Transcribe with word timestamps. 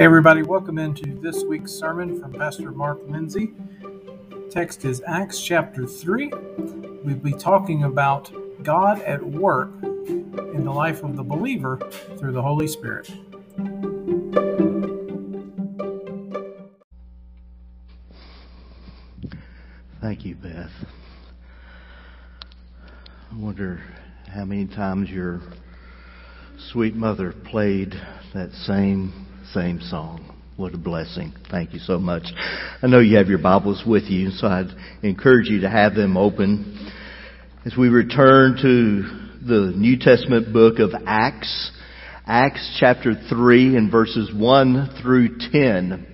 Hey, 0.00 0.06
everybody, 0.06 0.40
welcome 0.40 0.78
into 0.78 1.14
this 1.20 1.44
week's 1.44 1.72
sermon 1.72 2.18
from 2.18 2.32
Pastor 2.32 2.70
Mark 2.70 3.00
Lindsay. 3.06 3.52
Text 4.48 4.86
is 4.86 5.02
Acts 5.06 5.42
chapter 5.42 5.86
3. 5.86 6.32
We'll 7.04 7.16
be 7.16 7.32
talking 7.32 7.84
about 7.84 8.32
God 8.62 9.02
at 9.02 9.22
work 9.22 9.68
in 9.82 10.64
the 10.64 10.70
life 10.70 11.02
of 11.02 11.16
the 11.16 11.22
believer 11.22 11.76
through 12.16 12.32
the 12.32 12.40
Holy 12.40 12.66
Spirit. 12.66 13.12
Thank 20.00 20.24
you, 20.24 20.34
Beth. 20.34 20.72
I 23.30 23.36
wonder 23.36 23.82
how 24.28 24.46
many 24.46 24.64
times 24.64 25.10
your 25.10 25.42
sweet 26.56 26.94
mother 26.94 27.32
played 27.32 28.00
that 28.32 28.54
same 28.54 29.26
same 29.54 29.80
song. 29.80 30.36
What 30.56 30.74
a 30.74 30.78
blessing. 30.78 31.32
Thank 31.50 31.72
you 31.72 31.80
so 31.80 31.98
much. 31.98 32.24
I 32.82 32.86
know 32.86 33.00
you 33.00 33.16
have 33.16 33.28
your 33.28 33.38
Bibles 33.38 33.82
with 33.86 34.04
you, 34.04 34.30
so 34.30 34.46
I'd 34.46 34.70
encourage 35.02 35.48
you 35.48 35.62
to 35.62 35.70
have 35.70 35.94
them 35.94 36.16
open. 36.16 36.92
As 37.64 37.74
we 37.76 37.88
return 37.88 38.56
to 38.62 39.46
the 39.46 39.72
New 39.76 39.98
Testament 39.98 40.52
book 40.52 40.78
of 40.78 40.90
Acts, 41.06 41.72
Acts 42.26 42.76
chapter 42.78 43.14
3 43.28 43.76
and 43.76 43.90
verses 43.90 44.30
1 44.32 45.00
through 45.02 45.38
10. 45.50 46.06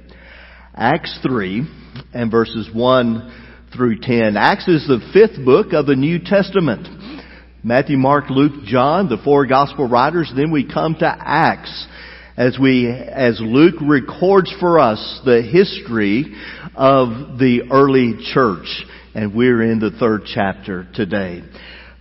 Acts 0.75 1.19
3 1.23 1.69
and 2.15 2.31
verses 2.31 2.71
1 2.73 3.69
through 3.75 3.99
10. 4.01 4.37
Acts 4.37 4.69
is 4.69 4.87
the 4.87 5.01
fifth 5.13 5.45
book 5.45 5.73
of 5.73 5.87
the 5.87 5.97
New 5.97 6.21
Testament. 6.25 6.89
Matthew, 7.63 7.99
Mark, 7.99 8.31
Luke, 8.31 8.65
John, 8.65 9.09
the 9.09 9.19
four 9.25 9.45
gospel 9.45 9.89
writers. 9.89 10.33
Then 10.35 10.53
we 10.53 10.73
come 10.73 10.95
to 11.01 11.17
Acts 11.19 11.87
as 12.37 12.59
we, 12.59 12.89
as 12.89 13.41
Luke 13.41 13.77
records 13.81 14.55
for 14.61 14.79
us 14.79 15.21
the 15.25 15.41
history 15.43 16.37
of 16.75 17.39
the 17.39 17.69
early 17.73 18.15
church. 18.35 18.85
And 19.15 19.35
we're 19.35 19.63
in 19.63 19.79
the 19.79 19.91
third 19.91 20.23
chapter 20.27 20.87
today. 20.95 21.43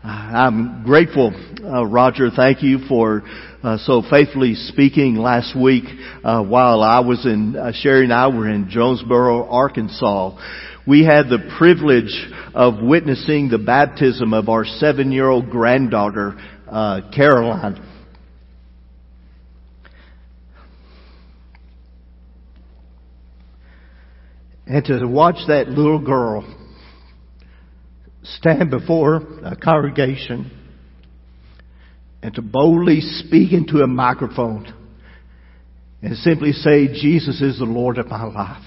Uh, 0.03 0.07
I'm 0.07 0.83
grateful, 0.83 1.33
uh, 1.63 1.85
Roger. 1.85 2.29
Thank 2.35 2.61
you 2.61 2.79
for 2.89 3.23
uh, 3.63 3.77
so 3.77 4.03
faithfully 4.09 4.55
speaking 4.55 5.15
last 5.15 5.57
week 5.57 5.85
uh, 6.23 6.43
while 6.43 6.83
I 6.83 6.99
was 6.99 7.25
in 7.25 7.55
uh, 7.55 7.71
Sherry 7.73 8.03
and 8.03 8.13
I 8.13 8.27
were 8.27 8.49
in 8.49 8.69
Jonesboro, 8.69 9.47
Arkansas. 9.47 10.37
We 10.85 11.05
had 11.05 11.29
the 11.29 11.55
privilege 11.57 12.13
of 12.53 12.83
witnessing 12.83 13.49
the 13.49 13.57
baptism 13.57 14.33
of 14.33 14.49
our 14.49 14.65
seven-year-old 14.65 15.49
granddaughter, 15.49 16.35
uh, 16.69 17.09
Caroline. 17.15 17.94
And 24.67 24.83
to 24.85 25.05
watch 25.05 25.35
that 25.47 25.69
little 25.69 25.99
girl 25.99 26.43
stand 28.23 28.71
before 28.71 29.17
a 29.43 29.55
congregation 29.55 30.51
and 32.23 32.33
to 32.33 32.41
boldly 32.41 33.01
speak 33.01 33.53
into 33.53 33.81
a 33.81 33.87
microphone 33.87 34.73
and 36.01 36.17
simply 36.17 36.51
say, 36.51 36.87
Jesus 36.87 37.41
is 37.41 37.59
the 37.59 37.65
Lord 37.65 37.99
of 37.99 38.07
my 38.07 38.23
life. 38.23 38.63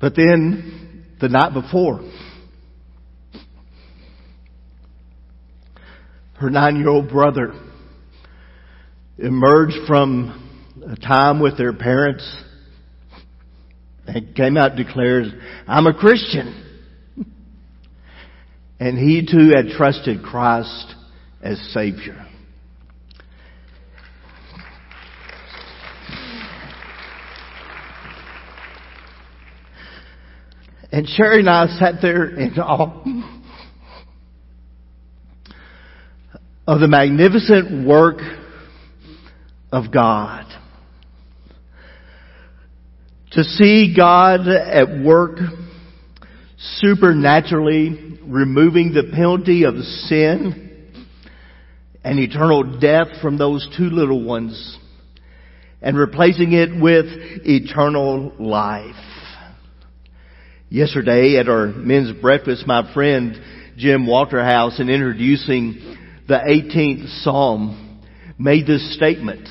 But 0.00 0.14
then 0.14 1.04
the 1.20 1.28
night 1.28 1.52
before, 1.52 2.00
her 6.38 6.50
nine 6.50 6.76
year 6.76 6.88
old 6.88 7.08
brother 7.08 7.52
emerged 9.18 9.76
from 9.88 10.44
a 10.88 10.94
time 10.94 11.40
with 11.40 11.58
their 11.58 11.72
parents 11.72 12.44
and 14.06 14.34
came 14.36 14.56
out 14.56 14.72
and 14.72 14.86
declared, 14.86 15.26
I'm 15.66 15.86
a 15.86 15.94
Christian. 15.94 16.64
And 18.80 18.96
he 18.96 19.26
too 19.28 19.50
had 19.56 19.76
trusted 19.76 20.22
Christ 20.22 20.94
as 21.42 21.58
Savior. 21.74 22.24
And 30.92 31.08
Sherry 31.08 31.40
and 31.40 31.50
I 31.50 31.66
sat 31.66 31.96
there 32.00 32.26
in 32.26 32.56
awe 32.60 33.37
of 36.68 36.80
the 36.80 36.86
magnificent 36.86 37.88
work 37.88 38.18
of 39.72 39.90
God. 39.90 40.44
To 43.30 43.42
see 43.42 43.94
God 43.96 44.46
at 44.46 45.02
work 45.02 45.38
supernaturally 46.58 48.18
removing 48.22 48.92
the 48.92 49.10
penalty 49.14 49.64
of 49.64 49.76
sin 49.76 50.92
and 52.04 52.18
eternal 52.18 52.78
death 52.78 53.18
from 53.22 53.38
those 53.38 53.66
two 53.78 53.88
little 53.88 54.22
ones 54.22 54.78
and 55.80 55.96
replacing 55.96 56.52
it 56.52 56.78
with 56.78 57.06
eternal 57.46 58.34
life. 58.38 58.94
Yesterday 60.68 61.38
at 61.38 61.48
our 61.48 61.68
men's 61.68 62.20
breakfast, 62.20 62.66
my 62.66 62.92
friend 62.92 63.40
Jim 63.78 64.06
Waterhouse 64.06 64.78
in 64.80 64.90
introducing 64.90 65.94
the 66.28 66.34
18th 66.34 67.22
Psalm 67.24 68.02
made 68.38 68.66
this 68.66 68.94
statement. 68.94 69.48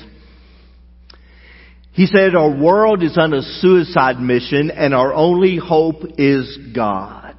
He 1.92 2.06
said, 2.06 2.36
our 2.36 2.56
world 2.56 3.02
is 3.02 3.18
on 3.18 3.34
a 3.34 3.42
suicide 3.42 4.20
mission 4.20 4.70
and 4.70 4.94
our 4.94 5.12
only 5.12 5.56
hope 5.56 6.02
is 6.16 6.56
God. 6.72 7.34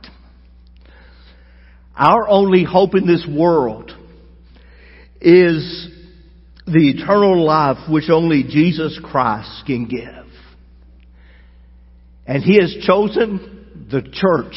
Our 1.95 2.27
only 2.27 2.66
hope 2.66 2.95
in 2.95 3.07
this 3.07 3.25
world 3.25 3.91
is 5.22 5.88
the 6.66 6.89
eternal 6.89 7.41
life 7.44 7.89
which 7.89 8.09
only 8.09 8.44
Jesus 8.44 9.00
Christ 9.01 9.63
can 9.66 9.88
give. 9.88 10.25
And 12.27 12.44
He 12.44 12.59
has 12.59 12.75
chosen 12.85 13.88
the 13.89 14.01
church, 14.01 14.56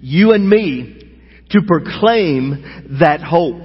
you 0.00 0.32
and 0.32 0.48
me, 0.48 1.07
to 1.50 1.60
proclaim 1.66 2.96
that 3.00 3.20
hope. 3.20 3.62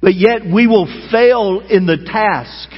But 0.00 0.14
yet 0.14 0.42
we 0.44 0.66
will 0.66 0.86
fail 1.10 1.60
in 1.68 1.86
the 1.86 1.98
task 2.06 2.68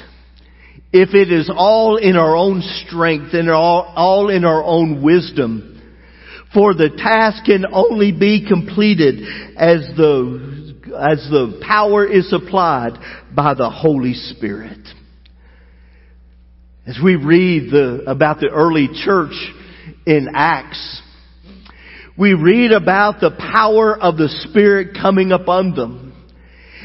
if 0.93 1.15
it 1.15 1.31
is 1.31 1.51
all 1.55 1.97
in 1.97 2.17
our 2.17 2.37
own 2.37 2.63
strength 2.87 3.35
and 3.35 3.51
all, 3.51 3.93
all 3.95 4.31
in 4.31 4.45
our 4.45 4.65
own 4.65 5.03
wisdom. 5.03 5.75
For 6.55 6.73
the 6.73 6.89
task 6.89 7.45
can 7.45 7.67
only 7.71 8.13
be 8.13 8.47
completed 8.49 9.21
as 9.57 9.87
the, 9.97 10.75
as 10.99 11.29
the 11.31 11.63
power 11.67 12.07
is 12.07 12.31
supplied 12.31 12.93
by 13.35 13.53
the 13.55 13.69
Holy 13.69 14.15
Spirit. 14.15 14.79
As 16.87 16.99
we 17.05 17.17
read 17.17 17.71
the, 17.71 18.05
about 18.07 18.41
the 18.41 18.49
early 18.49 18.89
church, 19.05 19.35
in 20.07 20.29
Acts, 20.35 21.03
we 22.19 22.35
read 22.35 22.73
about 22.73 23.21
the 23.21 23.31
power 23.31 23.97
of 23.97 24.17
the 24.17 24.29
Spirit 24.49 24.97
coming 25.01 25.31
upon 25.31 25.75
them. 25.75 26.13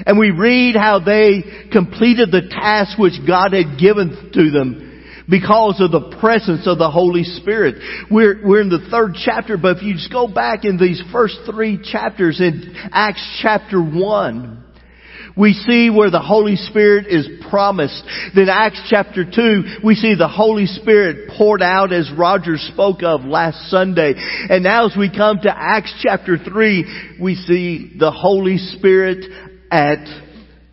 And 0.06 0.18
we 0.18 0.32
read 0.32 0.76
how 0.76 1.00
they 1.00 1.70
completed 1.72 2.32
the 2.32 2.48
task 2.50 2.98
which 2.98 3.14
God 3.28 3.54
had 3.54 3.80
given 3.80 4.32
to 4.34 4.52
them 4.52 5.04
because 5.30 5.80
of 5.80 5.92
the 5.92 6.18
presence 6.20 6.68
of 6.68 6.78
the 6.78 6.90
Holy 6.90 7.24
Spirit. 7.24 7.76
We're, 8.12 8.42
we're 8.46 8.62
in 8.62 8.70
the 8.70 8.88
third 8.92 9.16
chapter, 9.24 9.58
but 9.58 9.78
if 9.78 9.84
you 9.84 9.94
just 9.94 10.12
go 10.12 10.28
back 10.28 10.66
in 10.66 10.78
these 10.78 11.02
first 11.12 11.40
three 11.50 11.80
chapters 11.82 12.40
in 12.40 12.76
Acts 12.92 13.40
chapter 13.42 13.82
1, 13.82 14.63
we 15.38 15.54
see 15.54 15.90
where 15.90 16.12
the 16.12 16.22
Holy 16.22 16.56
Spirit 16.56 17.08
is 17.08 17.28
promised. 17.50 18.04
Then 18.36 18.50
Acts 18.50 18.82
chapter 18.90 19.26
2, 19.26 19.80
we 19.84 19.96
see 19.96 20.16
the 20.16 20.28
Holy 20.28 20.66
Spirit 20.66 21.30
poured 21.38 21.62
out 21.62 21.92
as 21.92 22.12
Roger 22.16 22.58
spoke 22.58 23.04
of 23.04 23.22
last 23.22 23.70
Sunday. 23.70 24.14
And 24.16 24.64
now 24.64 24.86
as 24.86 24.96
we 24.98 25.10
come 25.10 25.40
to 25.42 25.54
Acts 25.56 25.94
chapter 26.02 26.38
3, 26.38 27.18
we 27.22 27.36
see 27.36 27.96
the 27.98 28.12
Holy 28.12 28.58
Spirit 28.58 29.26
at 29.72 30.06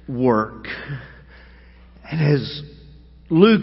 work. 0.09 0.67
And 2.11 2.35
as 2.35 2.62
Luke 3.31 3.62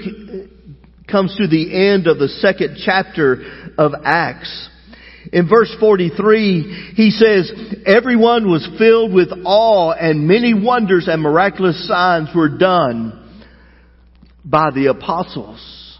comes 1.09 1.35
to 1.37 1.47
the 1.47 1.91
end 1.91 2.07
of 2.07 2.17
the 2.17 2.27
second 2.27 2.77
chapter 2.83 3.43
of 3.77 3.93
Acts, 4.03 4.69
in 5.33 5.47
verse 5.49 5.75
43, 5.79 6.93
he 6.95 7.09
says, 7.11 7.51
everyone 7.85 8.49
was 8.49 8.67
filled 8.77 9.13
with 9.13 9.29
awe 9.45 9.91
and 9.91 10.27
many 10.27 10.53
wonders 10.53 11.07
and 11.07 11.21
miraculous 11.21 11.87
signs 11.87 12.29
were 12.35 12.57
done 12.57 13.41
by 14.43 14.69
the 14.73 14.87
apostles. 14.87 15.99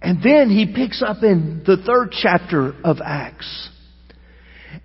And 0.00 0.22
then 0.22 0.50
he 0.50 0.66
picks 0.66 1.02
up 1.02 1.22
in 1.22 1.62
the 1.66 1.78
third 1.78 2.12
chapter 2.12 2.74
of 2.84 2.98
Acts. 3.04 3.70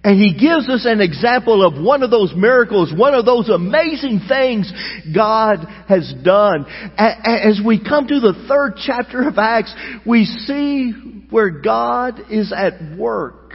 And 0.03 0.17
he 0.17 0.33
gives 0.33 0.69
us 0.69 0.85
an 0.85 1.01
example 1.01 1.65
of 1.65 1.83
one 1.83 2.03
of 2.03 2.11
those 2.11 2.33
miracles, 2.35 2.93
one 2.95 3.13
of 3.13 3.25
those 3.25 3.49
amazing 3.49 4.21
things 4.29 4.71
God 5.13 5.65
has 5.87 6.13
done. 6.23 6.65
As 6.97 7.59
we 7.65 7.83
come 7.83 8.07
to 8.07 8.19
the 8.19 8.45
third 8.47 8.75
chapter 8.85 9.27
of 9.27 9.37
Acts, 9.37 9.75
we 10.05 10.23
see 10.23 10.93
where 11.29 11.49
God 11.49 12.19
is 12.31 12.53
at 12.55 12.97
work 12.97 13.53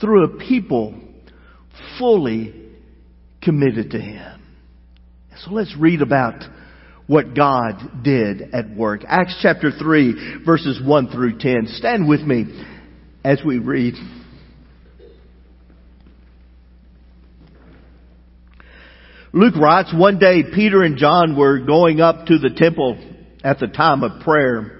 through 0.00 0.24
a 0.24 0.38
people 0.38 0.94
fully 1.98 2.54
committed 3.42 3.90
to 3.92 4.00
Him. 4.00 4.42
So 5.44 5.52
let's 5.52 5.74
read 5.78 6.02
about 6.02 6.42
what 7.06 7.34
God 7.34 8.02
did 8.04 8.54
at 8.54 8.70
work. 8.70 9.02
Acts 9.06 9.38
chapter 9.42 9.70
3 9.70 10.42
verses 10.44 10.80
1 10.84 11.08
through 11.08 11.38
10. 11.38 11.66
Stand 11.66 12.08
with 12.08 12.20
me 12.20 12.44
as 13.24 13.40
we 13.44 13.58
read. 13.58 13.94
Luke 19.32 19.54
writes, 19.56 19.94
one 19.94 20.18
day 20.18 20.42
Peter 20.54 20.82
and 20.82 20.96
John 20.96 21.36
were 21.36 21.60
going 21.60 22.00
up 22.00 22.26
to 22.26 22.38
the 22.38 22.50
temple 22.54 22.98
at 23.44 23.60
the 23.60 23.68
time 23.68 24.02
of 24.02 24.22
prayer 24.22 24.79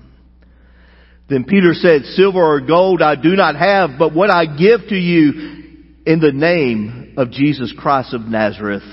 Then 1.31 1.45
Peter 1.45 1.73
said, 1.73 2.03
Silver 2.03 2.43
or 2.43 2.59
gold 2.59 3.01
I 3.01 3.15
do 3.15 3.37
not 3.37 3.55
have, 3.55 3.91
but 3.97 4.13
what 4.13 4.29
I 4.29 4.45
give 4.45 4.81
to 4.89 4.95
you 4.95 5.93
in 6.05 6.19
the 6.19 6.33
name 6.33 7.13
of 7.15 7.31
Jesus 7.31 7.73
Christ 7.77 8.13
of 8.13 8.23
Nazareth, 8.23 8.83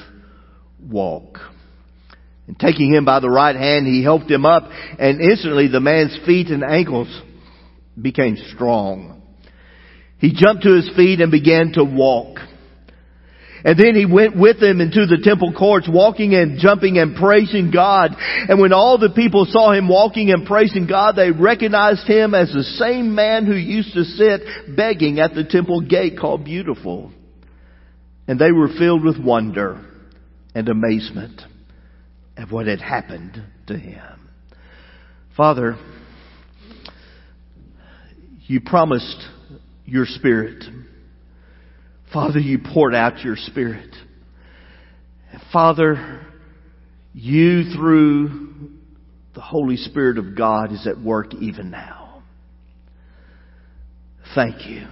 walk. 0.81 1.39
And 2.47 2.57
taking 2.57 2.95
him 2.95 3.05
by 3.05 3.19
the 3.19 3.29
right 3.29 3.57
hand, 3.57 3.89
he 3.89 4.05
helped 4.05 4.31
him 4.31 4.47
up, 4.47 4.71
and 5.01 5.21
instantly 5.21 5.67
the 5.67 5.81
man's 5.81 6.17
feet 6.27 6.47
and 6.47 6.63
ankles 6.63 7.09
became 8.01 8.37
strong. 8.55 9.21
He 10.19 10.33
jumped 10.33 10.63
to 10.63 10.77
his 10.77 10.89
feet 10.95 11.21
and 11.21 11.33
began 11.33 11.73
to 11.73 11.83
walk. 11.83 12.39
And 13.65 13.79
then 13.79 13.95
he 13.95 14.07
went 14.07 14.37
with 14.37 14.61
them 14.61 14.81
into 14.81 15.07
the 15.07 15.21
temple 15.23 15.53
courts, 15.53 15.89
walking 15.91 16.35
and 16.35 16.59
jumping 16.59 16.99
and 16.99 17.17
praising 17.17 17.71
God. 17.71 18.15
And 18.17 18.61
when 18.61 18.73
all 18.73 18.99
the 18.99 19.11
people 19.11 19.47
saw 19.49 19.73
him 19.73 19.89
walking 19.89 20.31
and 20.31 20.47
praising 20.47 20.87
God, 20.87 21.17
they 21.17 21.31
recognized 21.31 22.07
him 22.07 22.35
as 22.35 22.53
the 22.53 22.63
same 22.63 23.15
man 23.15 23.47
who 23.47 23.55
used 23.55 23.93
to 23.95 24.05
sit 24.05 24.77
begging 24.77 25.19
at 25.19 25.35
the 25.35 25.45
temple 25.45 25.81
gate 25.81 26.19
called 26.19 26.45
Beautiful. 26.45 27.13
And 28.29 28.39
they 28.39 28.53
were 28.53 28.69
filled 28.69 29.05
with 29.05 29.19
wonder 29.19 29.85
and 30.55 30.69
amazement 30.69 31.41
at 32.37 32.51
what 32.51 32.67
had 32.67 32.81
happened 32.81 33.43
to 33.67 33.77
him. 33.77 34.29
Father, 35.37 35.77
you 38.47 38.61
promised 38.61 39.23
your 39.85 40.05
spirit 40.07 40.65
Father, 42.13 42.39
you 42.39 42.59
poured 42.59 42.95
out 42.95 43.21
your 43.21 43.37
Spirit. 43.37 43.95
Father, 45.53 46.27
you 47.13 47.65
through 47.75 48.71
the 49.35 49.41
Holy 49.41 49.77
Spirit 49.77 50.19
of 50.19 50.37
God 50.37 50.73
is 50.73 50.87
at 50.87 50.99
work 50.99 51.35
even 51.35 51.71
now. 51.71 52.23
Thank 54.35 54.67
you. 54.67 54.87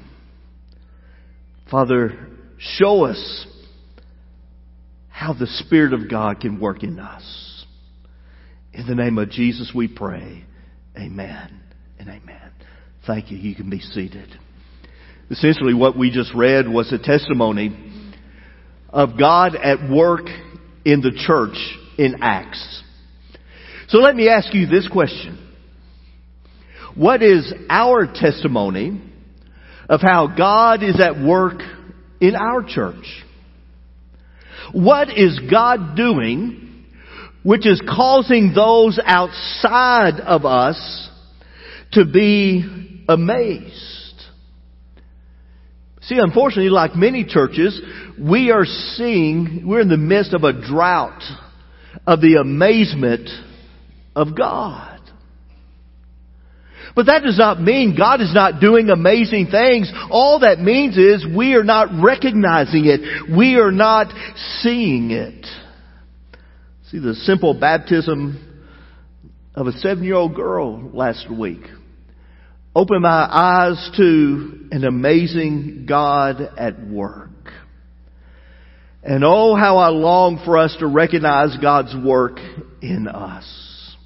Father, 1.71 2.29
show 2.59 3.05
us 3.05 3.47
how 5.09 5.33
the 5.33 5.47
Spirit 5.47 5.95
of 5.95 6.11
God 6.11 6.41
can 6.41 6.61
work 6.61 6.83
in 6.83 6.99
us. 6.99 7.65
In 8.73 8.87
the 8.87 8.95
name 8.95 9.19
of 9.19 9.31
Jesus 9.31 9.73
we 9.75 9.89
pray. 9.89 10.45
Amen 10.97 11.61
and 11.99 12.09
amen. 12.09 12.51
Thank 13.07 13.31
you. 13.31 13.39
You 13.39 13.55
can 13.55 13.71
be 13.71 13.81
seated. 13.81 14.39
Essentially 15.31 15.75
what 15.75 15.99
we 15.99 16.11
just 16.11 16.33
read 16.35 16.69
was 16.69 16.93
a 16.93 16.99
testimony 16.99 17.77
of 18.91 19.19
God 19.19 19.57
at 19.57 19.91
work 19.91 20.27
in 20.85 21.01
the 21.01 21.13
church 21.27 21.59
in 21.99 22.23
Acts. 22.23 22.83
So 23.89 23.99
let 23.99 24.15
me 24.15 24.29
ask 24.29 24.55
you 24.55 24.67
this 24.67 24.89
question. 24.89 25.43
What 26.95 27.23
is 27.23 27.53
our 27.69 28.07
testimony 28.07 29.03
of 29.89 30.01
how 30.01 30.29
God 30.37 30.83
is 30.83 31.01
at 31.01 31.21
work 31.21 31.61
in 32.21 32.35
our 32.35 32.63
church? 32.67 33.25
What 34.73 35.11
is 35.17 35.39
God 35.51 35.97
doing 35.97 36.85
which 37.43 37.67
is 37.67 37.81
causing 37.87 38.53
those 38.55 38.99
outside 39.05 40.21
of 40.21 40.45
us 40.45 41.11
to 41.93 42.05
be 42.05 43.05
amazed? 43.09 43.96
See, 46.07 46.19
unfortunately, 46.19 46.71
like 46.71 46.95
many 46.95 47.25
churches, 47.25 47.81
we 48.21 48.53
are 48.53 48.65
seeing, 48.65 49.65
we're 49.67 49.81
in 49.81 49.89
the 49.89 49.97
midst 49.97 50.35
of 50.35 50.45
a 50.45 50.53
drought 50.53 51.23
of 52.07 52.21
the 52.21 52.37
amazement 52.41 53.29
of 54.15 54.37
God. 54.37 55.01
But 56.95 57.07
that 57.07 57.23
does 57.25 57.37
not 57.37 57.61
mean 57.61 57.97
God 57.99 58.21
is 58.21 58.33
not 58.33 58.61
doing 58.61 58.89
amazing 58.89 59.49
things. 59.51 59.93
All 60.09 60.39
that 60.41 60.61
means 60.61 60.97
is 60.97 61.27
we 61.37 61.55
are 61.55 61.65
not 61.65 61.89
recognizing 62.03 62.87
it. 62.87 63.37
We 63.37 63.57
are 63.57 63.73
not 63.73 64.07
seeing 64.61 65.11
it. 65.11 65.45
See 66.91 67.01
the 67.01 67.15
simple 67.15 67.53
baptism 67.53 68.65
of 69.57 69.67
a 69.67 69.73
seven 69.73 70.05
year 70.05 70.15
old 70.15 70.37
girl 70.37 70.89
last 70.95 71.29
week 71.31 71.63
open 72.77 73.01
my 73.01 73.27
eyes 73.27 73.91
to 73.97 74.69
an 74.71 74.85
amazing 74.85 75.87
God 75.89 76.43
at 76.59 76.87
work. 76.87 77.31
And 79.03 79.25
oh, 79.25 79.55
how 79.57 79.79
I 79.79 79.89
long 79.89 80.43
for 80.45 80.59
us 80.59 80.77
to 80.81 80.87
recognize 80.87 81.57
God's 81.57 81.97
work 82.05 82.39
in 82.83 83.09
us. 83.09 83.97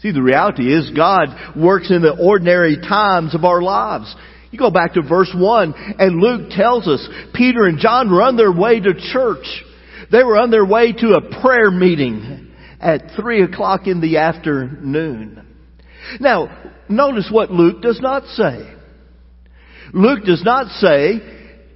See, 0.00 0.10
the 0.10 0.22
reality 0.22 0.72
is 0.72 0.90
God 0.96 1.28
works 1.54 1.90
in 1.90 2.00
the 2.00 2.16
ordinary 2.18 2.76
times 2.76 3.34
of 3.34 3.44
our 3.44 3.60
lives. 3.60 4.14
You 4.50 4.58
go 4.58 4.70
back 4.70 4.94
to 4.94 5.02
verse 5.02 5.34
1 5.36 5.74
and 5.98 6.22
Luke 6.22 6.50
tells 6.52 6.88
us 6.88 7.06
Peter 7.34 7.64
and 7.64 7.78
John 7.78 8.10
were 8.10 8.22
on 8.22 8.38
their 8.38 8.52
way 8.52 8.80
to 8.80 8.94
church. 9.12 9.44
They 10.10 10.24
were 10.24 10.38
on 10.38 10.50
their 10.50 10.64
way 10.64 10.94
to 10.94 11.12
a 11.12 11.42
prayer 11.42 11.70
meeting 11.70 12.54
at 12.80 13.10
3 13.20 13.42
o'clock 13.42 13.86
in 13.86 14.00
the 14.00 14.16
afternoon. 14.16 15.44
Now, 16.20 16.67
notice 16.88 17.28
what 17.30 17.50
Luke 17.50 17.82
does 17.82 18.00
not 18.00 18.24
say. 18.28 18.74
Luke 19.92 20.24
does 20.24 20.42
not 20.44 20.68
say, 20.72 21.20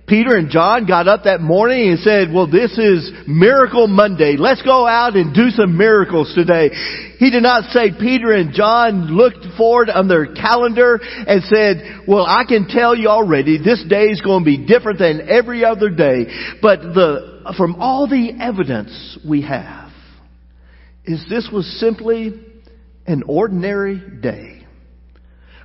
Peter 0.06 0.36
and 0.36 0.50
John 0.50 0.84
got 0.84 1.08
up 1.08 1.24
that 1.24 1.40
morning 1.40 1.88
and 1.88 1.98
said, 2.00 2.32
well, 2.32 2.46
this 2.46 2.76
is 2.76 3.10
Miracle 3.26 3.86
Monday. 3.86 4.36
Let's 4.36 4.60
go 4.60 4.86
out 4.86 5.16
and 5.16 5.34
do 5.34 5.48
some 5.50 5.78
miracles 5.78 6.32
today. 6.34 6.70
He 7.18 7.30
did 7.30 7.42
not 7.42 7.70
say 7.70 7.92
Peter 7.98 8.32
and 8.32 8.52
John 8.52 9.06
looked 9.16 9.46
forward 9.56 9.88
on 9.88 10.08
their 10.08 10.34
calendar 10.34 11.00
and 11.02 11.42
said, 11.44 12.04
well, 12.06 12.26
I 12.26 12.44
can 12.46 12.66
tell 12.68 12.94
you 12.94 13.08
already 13.08 13.56
this 13.56 13.82
day 13.88 14.06
is 14.06 14.20
going 14.20 14.42
to 14.42 14.44
be 14.44 14.66
different 14.66 14.98
than 14.98 15.28
every 15.30 15.64
other 15.64 15.88
day. 15.88 16.26
But 16.60 16.80
the, 16.80 17.54
from 17.56 17.76
all 17.76 18.06
the 18.06 18.32
evidence 18.38 19.18
we 19.26 19.42
have, 19.42 19.90
is 21.04 21.24
this 21.30 21.48
was 21.50 21.66
simply 21.80 22.34
an 23.06 23.22
ordinary 23.26 23.98
day. 24.20 24.61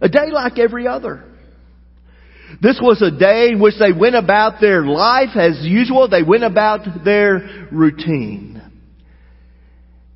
A 0.01 0.09
day 0.09 0.31
like 0.31 0.59
every 0.59 0.87
other. 0.87 1.23
This 2.61 2.79
was 2.81 3.01
a 3.01 3.11
day 3.11 3.49
in 3.51 3.59
which 3.59 3.75
they 3.77 3.91
went 3.91 4.15
about 4.15 4.61
their 4.61 4.85
life 4.85 5.35
as 5.35 5.59
usual. 5.61 6.07
They 6.07 6.23
went 6.23 6.43
about 6.43 7.03
their 7.03 7.67
routine. 7.71 8.61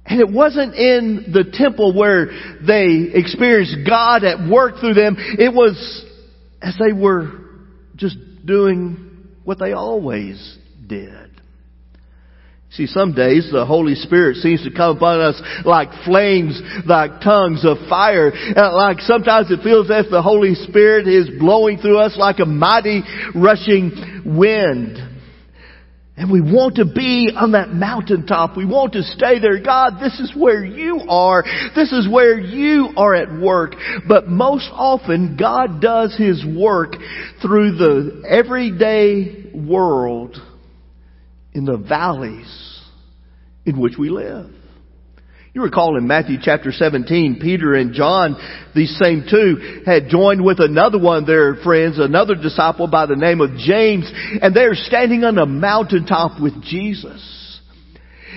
And 0.06 0.20
it 0.20 0.30
wasn't 0.30 0.76
in 0.76 1.32
the 1.32 1.46
temple 1.54 1.94
where 1.94 2.28
they 2.66 3.12
experienced 3.14 3.88
God 3.88 4.24
at 4.24 4.50
work 4.50 4.80
through 4.80 4.94
them. 4.94 5.16
It 5.18 5.54
was 5.54 6.06
as 6.62 6.78
they 6.78 6.94
were 6.94 7.32
just 7.96 8.18
doing 8.46 9.28
what 9.44 9.60
they 9.60 9.74
always 9.74 10.58
did. 10.86 11.31
See, 12.74 12.88
some 12.88 13.14
days 13.14 13.50
the 13.52 13.66
Holy 13.66 13.96
Spirit 13.96 14.38
seems 14.38 14.64
to 14.64 14.72
come 14.72 14.96
upon 14.96 15.20
us 15.20 15.42
like 15.66 15.90
flames, 16.06 16.62
like 16.86 17.20
tongues 17.20 17.66
of 17.66 17.78
fire. 17.90 18.32
Like 18.56 19.02
sometimes 19.02 19.52
it 19.52 19.62
feels 19.62 19.92
as 19.92 20.06
if 20.06 20.12
the 20.12 20.22
Holy 20.22 20.56
Spirit 20.56 21.06
is 21.06 21.30
blowing 21.38 21.80
through 21.80 21.98
us 21.98 22.16
like 22.18 22.40
a 22.40 22.46
mighty 22.46 23.04
rushing 23.36 24.24
wind. 24.26 25.00
And 26.16 26.32
we 26.32 26.40
want 26.40 26.76
to 26.76 26.86
be 26.86 27.34
on 27.36 27.54
that 27.54 27.70
mountaintop. 27.70 28.56
We 28.56 28.66
want 28.66 28.94
to 28.94 29.04
stay 29.04 29.40
there. 29.40 29.62
God, 29.62 30.00
this 30.00 30.18
is 30.22 30.34
where 30.38 30.64
you 30.64 31.02
are. 31.10 31.44
This 31.76 31.92
is 31.92 32.08
where 32.08 32.40
you 32.40 32.94
are 32.96 33.14
at 33.16 33.38
work. 33.38 33.74
But 34.08 34.28
most 34.28 34.70
often, 34.72 35.36
God 35.36 35.82
does 35.82 36.16
His 36.16 36.46
work 36.46 36.94
through 37.42 37.76
the 37.76 38.24
everyday 38.30 39.52
world 39.54 40.38
in 41.54 41.66
the 41.66 41.78
valleys 41.78 42.82
in 43.66 43.80
which 43.80 43.94
we 43.98 44.10
live. 44.10 44.50
You 45.54 45.64
recall 45.64 45.98
in 45.98 46.08
Matthew 46.08 46.38
chapter 46.42 46.72
17, 46.72 47.40
Peter 47.42 47.74
and 47.74 47.94
John, 47.94 48.38
these 48.74 48.98
same 49.02 49.26
two, 49.30 49.82
had 49.86 50.08
joined 50.08 50.46
with 50.46 50.62
another 50.62 50.98
one 50.98 51.18
of 51.18 51.28
their 51.28 51.56
friends, 51.56 52.00
another 52.00 52.36
disciple 52.36 52.88
by 52.88 53.06
the 53.06 53.18
name 53.18 53.42
of 53.42 53.58
James, 53.58 54.10
and 54.42 54.56
they're 54.56 54.76
standing 54.76 55.26
on 55.26 55.38
a 55.38 55.46
mountaintop 55.46 56.42
with 56.42 56.62
Jesus. 56.64 57.41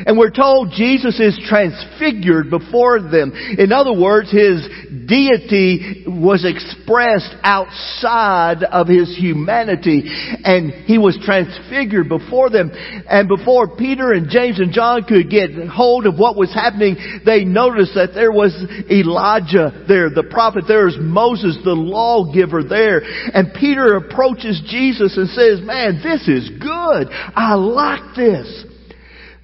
And 0.06 0.18
we're 0.18 0.30
told 0.30 0.72
Jesus 0.72 1.20
is 1.20 1.38
transfigured 1.48 2.50
before 2.50 3.00
them. 3.00 3.32
In 3.58 3.72
other 3.72 3.92
words, 3.92 4.30
His 4.30 4.66
deity 5.06 6.04
was 6.06 6.44
expressed 6.44 7.34
outside 7.42 8.64
of 8.64 8.88
His 8.88 9.16
humanity. 9.16 10.02
And 10.44 10.72
He 10.84 10.98
was 10.98 11.18
transfigured 11.24 12.08
before 12.08 12.50
them. 12.50 12.70
And 13.08 13.28
before 13.28 13.76
Peter 13.76 14.12
and 14.12 14.28
James 14.28 14.60
and 14.60 14.72
John 14.72 15.04
could 15.04 15.30
get 15.30 15.50
hold 15.68 16.06
of 16.06 16.18
what 16.18 16.36
was 16.36 16.52
happening, 16.52 16.96
they 17.24 17.44
noticed 17.44 17.94
that 17.94 18.14
there 18.14 18.32
was 18.32 18.52
Elijah 18.90 19.84
there, 19.86 20.10
the 20.10 20.28
prophet. 20.30 20.64
There 20.66 20.86
was 20.86 20.98
Moses, 20.98 21.58
the 21.64 21.74
lawgiver 21.74 22.62
there. 22.64 23.02
And 23.32 23.54
Peter 23.54 23.96
approaches 23.96 24.62
Jesus 24.66 25.16
and 25.16 25.28
says, 25.30 25.60
man, 25.62 26.00
this 26.02 26.28
is 26.28 26.50
good. 26.60 27.08
I 27.10 27.54
like 27.54 28.16
this. 28.16 28.64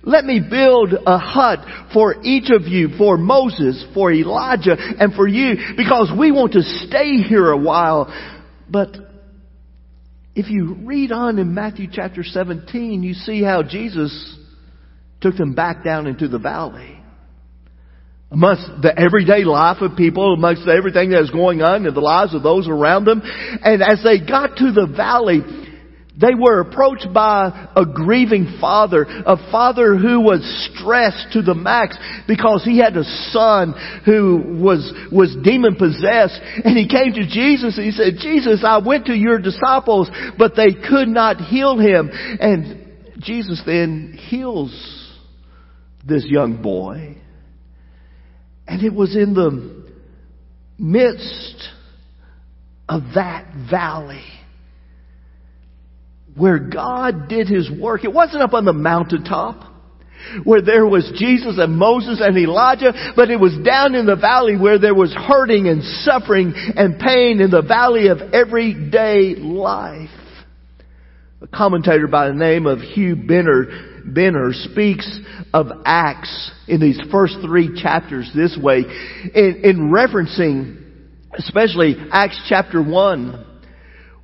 Let 0.02 0.24
me 0.24 0.40
build 0.40 0.94
a 1.06 1.18
hut 1.18 1.58
for 1.92 2.16
each 2.22 2.50
of 2.50 2.62
you, 2.62 2.88
for 2.96 3.18
Moses, 3.18 3.84
for 3.92 4.10
Elijah, 4.10 4.76
and 4.76 5.12
for 5.12 5.28
you, 5.28 5.56
because 5.76 6.10
we 6.18 6.32
want 6.32 6.54
to 6.54 6.62
stay 6.62 7.18
here 7.18 7.50
a 7.50 7.58
while. 7.58 8.12
But 8.68 8.96
if 10.34 10.48
you 10.48 10.74
read 10.84 11.12
on 11.12 11.38
in 11.38 11.52
Matthew 11.52 11.88
chapter 11.92 12.22
17, 12.22 13.02
you 13.02 13.12
see 13.12 13.42
how 13.42 13.62
Jesus 13.62 14.38
took 15.20 15.36
them 15.36 15.54
back 15.54 15.84
down 15.84 16.06
into 16.06 16.28
the 16.28 16.38
valley. 16.38 16.96
Amongst 18.30 18.70
the 18.80 18.96
everyday 18.96 19.44
life 19.44 19.82
of 19.82 19.96
people, 19.96 20.32
amongst 20.32 20.66
everything 20.66 21.10
that 21.10 21.22
is 21.22 21.30
going 21.30 21.62
on 21.62 21.84
in 21.84 21.92
the 21.92 22.00
lives 22.00 22.34
of 22.34 22.42
those 22.42 22.68
around 22.68 23.04
them. 23.04 23.20
And 23.22 23.82
as 23.82 24.02
they 24.02 24.24
got 24.24 24.56
to 24.56 24.72
the 24.72 24.86
valley, 24.86 25.40
they 26.18 26.34
were 26.34 26.60
approached 26.60 27.06
by 27.14 27.70
a 27.76 27.84
grieving 27.86 28.58
father, 28.60 29.06
a 29.08 29.36
father 29.50 29.96
who 29.96 30.20
was 30.20 30.42
stressed 30.70 31.32
to 31.32 31.42
the 31.42 31.54
max 31.54 31.96
because 32.26 32.64
he 32.64 32.78
had 32.78 32.96
a 32.96 33.04
son 33.30 33.74
who 34.04 34.58
was, 34.60 34.92
was 35.12 35.36
demon 35.42 35.76
possessed. 35.76 36.40
And 36.64 36.76
he 36.76 36.88
came 36.88 37.12
to 37.14 37.26
Jesus 37.26 37.76
and 37.76 37.86
he 37.86 37.92
said, 37.92 38.14
Jesus, 38.20 38.64
I 38.66 38.78
went 38.84 39.06
to 39.06 39.14
your 39.14 39.38
disciples, 39.38 40.10
but 40.36 40.56
they 40.56 40.72
could 40.72 41.08
not 41.08 41.36
heal 41.36 41.78
him. 41.78 42.10
And 42.12 43.14
Jesus 43.20 43.62
then 43.64 44.18
heals 44.28 44.72
this 46.04 46.24
young 46.26 46.60
boy. 46.60 47.18
And 48.66 48.82
it 48.82 48.92
was 48.92 49.16
in 49.16 49.34
the 49.34 49.84
midst 50.78 51.68
of 52.88 53.02
that 53.14 53.46
valley 53.70 54.24
where 56.36 56.58
God 56.58 57.28
did 57.28 57.48
His 57.48 57.70
work. 57.70 58.04
It 58.04 58.12
wasn't 58.12 58.42
up 58.42 58.54
on 58.54 58.64
the 58.64 58.72
mountaintop 58.72 59.70
where 60.44 60.62
there 60.62 60.86
was 60.86 61.10
Jesus 61.16 61.56
and 61.58 61.76
Moses 61.76 62.20
and 62.22 62.36
Elijah, 62.36 62.92
but 63.16 63.30
it 63.30 63.40
was 63.40 63.56
down 63.64 63.94
in 63.94 64.06
the 64.06 64.16
valley 64.16 64.56
where 64.56 64.78
there 64.78 64.94
was 64.94 65.14
hurting 65.14 65.66
and 65.66 65.82
suffering 65.82 66.52
and 66.54 66.98
pain 66.98 67.40
in 67.40 67.50
the 67.50 67.62
valley 67.62 68.08
of 68.08 68.18
everyday 68.32 69.34
life. 69.36 70.10
A 71.42 71.46
commentator 71.46 72.06
by 72.06 72.28
the 72.28 72.34
name 72.34 72.66
of 72.66 72.80
Hugh 72.80 73.16
Benner, 73.16 74.02
Benner 74.04 74.52
speaks 74.52 75.20
of 75.54 75.68
Acts 75.86 76.50
in 76.68 76.80
these 76.80 77.00
first 77.10 77.38
three 77.42 77.80
chapters 77.80 78.30
this 78.34 78.58
way, 78.60 78.80
in, 79.34 79.60
in 79.64 79.90
referencing 79.90 80.76
especially 81.32 81.96
Acts 82.12 82.40
chapter 82.48 82.82
1 82.82 83.46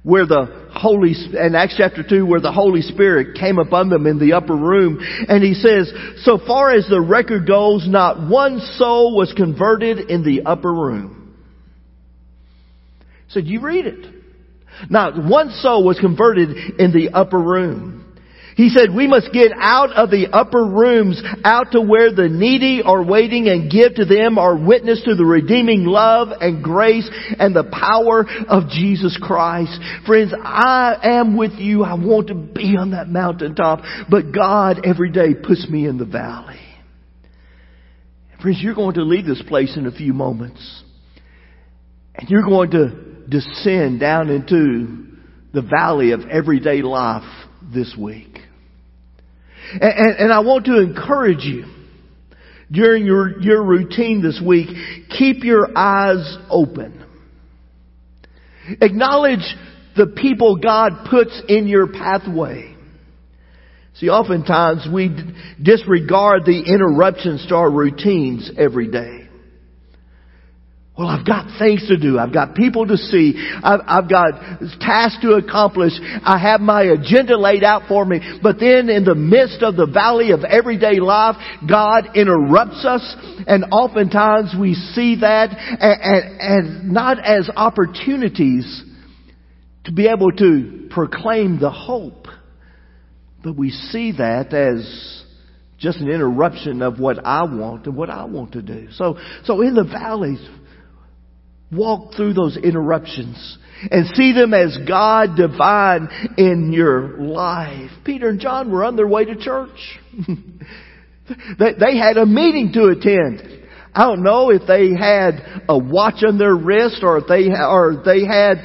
where 0.07 0.25
the 0.25 0.69
Holy, 0.73 1.15
in 1.33 1.57
Acts 1.57 1.75
chapter 1.77 2.05
2, 2.09 2.25
where 2.25 2.39
the 2.39 2.53
Holy 2.53 2.81
Spirit 2.81 3.37
came 3.37 3.59
upon 3.59 3.91
them 3.91 4.07
in 4.07 4.21
the 4.21 4.35
upper 4.35 4.55
room. 4.55 5.01
And 5.01 5.43
he 5.43 5.53
says, 5.53 5.93
so 6.19 6.39
far 6.39 6.73
as 6.73 6.87
the 6.89 7.01
record 7.01 7.45
goes, 7.45 7.89
not 7.89 8.31
one 8.31 8.61
soul 8.77 9.17
was 9.17 9.33
converted 9.37 10.09
in 10.09 10.23
the 10.23 10.43
upper 10.49 10.73
room. 10.73 11.35
So 13.31 13.41
you 13.41 13.61
read 13.61 13.87
it. 13.87 14.07
Not 14.89 15.29
one 15.29 15.51
soul 15.51 15.85
was 15.85 15.99
converted 15.99 16.51
in 16.79 16.93
the 16.93 17.11
upper 17.13 17.41
room. 17.41 17.96
He 18.57 18.71
said 18.71 18.95
we 18.95 19.07
must 19.07 19.35
get 19.35 19.53
out 19.55 19.93
of 19.93 20.11
the 20.11 20.29
upper 20.33 20.65
rooms, 20.65 21.23
out 21.45 21.73
to 21.73 21.83
where 21.83 22.11
the 22.11 22.31
needy 22.31 22.81
are 22.83 23.05
waiting 23.05 23.49
and 23.49 23.71
give 23.71 23.97
to 23.97 24.07
them 24.07 24.39
our 24.39 24.57
witness 24.57 25.03
to 25.05 25.15
the 25.15 25.27
redeeming 25.27 25.85
love 25.85 26.29
and 26.41 26.65
grace 26.65 27.07
and 27.39 27.55
the 27.55 27.65
power 27.65 28.25
of 28.49 28.71
Jesus 28.71 29.19
Christ. 29.21 29.79
Friends, 30.07 30.33
I 30.43 30.97
am 31.03 31.37
with 31.37 31.53
you. 31.59 31.85
I 31.85 31.95
want 31.95 32.29
to 32.29 32.35
be 32.35 32.79
on 32.79 32.93
that 32.93 33.09
mountaintop, 33.09 33.81
but 34.09 34.33
God 34.33 34.87
every 34.87 35.13
day 35.13 35.35
puts 35.35 35.69
me 35.69 35.87
in 35.87 35.99
the 35.99 36.07
valley. 36.07 36.61
Friends, 38.41 38.61
you're 38.63 38.75
going 38.75 38.95
to 38.95 39.03
leave 39.03 39.27
this 39.27 39.43
place 39.47 39.77
in 39.77 39.87
a 39.87 39.93
few 39.93 40.15
moments. 40.15 40.83
And 42.15 42.31
you're 42.31 42.45
going 42.45 42.71
to 42.71 43.27
descend 43.29 44.01
down 44.01 44.31
into 44.31 45.09
the 45.53 45.61
valley 45.61 46.13
of 46.13 46.21
everyday 46.31 46.81
life 46.81 47.31
this 47.63 47.95
week. 47.99 48.39
And, 49.73 49.83
and, 49.83 50.17
and 50.19 50.33
I 50.33 50.41
want 50.41 50.67
to 50.67 50.81
encourage 50.81 51.45
you 51.45 51.65
during 52.71 53.07
your, 53.07 53.41
your 53.41 53.63
routine 53.63 54.23
this 54.23 54.41
week, 54.45 54.69
keep 55.17 55.45
your 55.45 55.77
eyes 55.77 56.37
open. 56.51 57.05
Acknowledge 58.81 59.45
the 59.97 60.07
people 60.09 60.57
God 60.57 61.07
puts 61.09 61.41
in 61.49 61.69
your 61.69 61.87
pathway. 61.87 62.75
See, 63.95 64.09
oftentimes 64.09 64.87
we 64.93 65.17
disregard 65.63 66.45
the 66.45 66.65
interruptions 66.67 67.47
to 67.49 67.55
our 67.55 67.71
routines 67.71 68.51
every 68.59 68.91
day. 68.91 69.26
Well, 70.99 71.09
I've 71.09 71.27
got 71.27 71.59
things 71.59 71.87
to 71.89 71.99
do. 71.99 72.19
I've 72.19 72.33
got 72.33 72.55
people 72.55 72.87
to 72.87 72.97
see. 72.97 73.35
I've, 73.63 73.81
I've, 73.87 74.09
got 74.09 74.33
tasks 74.81 75.21
to 75.21 75.33
accomplish. 75.33 75.93
I 76.25 76.39
have 76.39 76.63
my 76.63 76.85
agenda 76.85 77.37
laid 77.37 77.63
out 77.63 77.83
for 77.87 78.03
me. 78.03 78.39
But 78.43 78.59
then 78.59 78.89
in 78.89 79.05
the 79.05 79.15
midst 79.15 79.63
of 79.63 79.77
the 79.77 79.87
valley 79.87 80.31
of 80.31 80.43
everyday 80.43 80.99
life, 80.99 81.37
God 81.69 82.17
interrupts 82.17 82.83
us. 82.87 83.15
And 83.47 83.67
oftentimes 83.73 84.55
we 84.59 84.73
see 84.73 85.17
that 85.21 85.51
and, 85.51 86.41
and, 86.41 86.93
not 86.93 87.23
as 87.23 87.51
opportunities 87.55 88.83
to 89.85 89.93
be 89.93 90.09
able 90.09 90.33
to 90.33 90.89
proclaim 90.91 91.61
the 91.61 91.71
hope. 91.71 92.27
But 93.45 93.55
we 93.55 93.69
see 93.71 94.13
that 94.13 94.55
as 94.55 95.25
just 95.79 95.99
an 95.99 96.09
interruption 96.09 96.81
of 96.81 96.99
what 96.99 97.19
I 97.23 97.43
want 97.43 97.85
and 97.85 97.95
what 97.95 98.09
I 98.09 98.25
want 98.25 98.53
to 98.53 98.63
do. 98.63 98.89
So, 98.93 99.19
so 99.45 99.61
in 99.61 99.75
the 99.75 99.85
valleys, 99.85 100.41
Walk 101.73 102.15
through 102.15 102.35
those 102.35 102.57
interruptions 102.57 103.59
and 103.91 104.07
see 104.15 104.33
them 104.33 104.55
as 104.55 104.79
God 104.87 105.37
divine 105.37 106.09
in 106.39 106.73
your 106.73 107.19
life. 107.19 107.91
Peter 108.05 108.29
and 108.29 108.41
John 108.41 108.71
were 108.71 108.85
on 108.85 108.97
their 108.97 109.07
way 109.07 109.25
to 109.25 109.37
church. 109.37 109.99
they, 111.59 111.73
they 111.79 111.97
had 111.97 112.17
a 112.17 112.27
meeting 112.27 112.73
to 112.75 112.87
attend. 112.87 113.65
I 113.95 114.03
don't 114.03 114.23
know 114.23 114.51
if 114.51 114.63
they 114.69 114.91
had 114.91 115.65
a 115.69 115.77
watch 115.77 116.23
on 116.27 116.37
their 116.37 116.55
wrist 116.55 116.99
or 117.03 117.19
if 117.19 117.27
they 117.27 117.49
or 117.49 118.03
they 118.05 118.27
had 118.27 118.57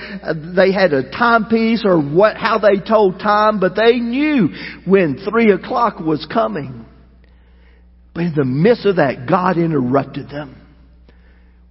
they 0.56 0.74
had 0.74 0.92
a 0.92 1.10
timepiece 1.10 1.84
or 1.86 2.02
what 2.02 2.36
how 2.36 2.60
they 2.60 2.82
told 2.86 3.20
time, 3.20 3.62
but 3.62 3.74
they 3.74 4.00
knew 4.00 4.50
when 4.86 5.18
three 5.30 5.52
o'clock 5.52 6.00
was 6.00 6.28
coming. 6.32 6.86
But 8.14 8.26
in 8.26 8.34
the 8.36 8.44
midst 8.44 8.86
of 8.86 8.98
that, 8.98 9.26
God 9.26 9.58
interrupted 9.58 10.30
them 10.30 10.61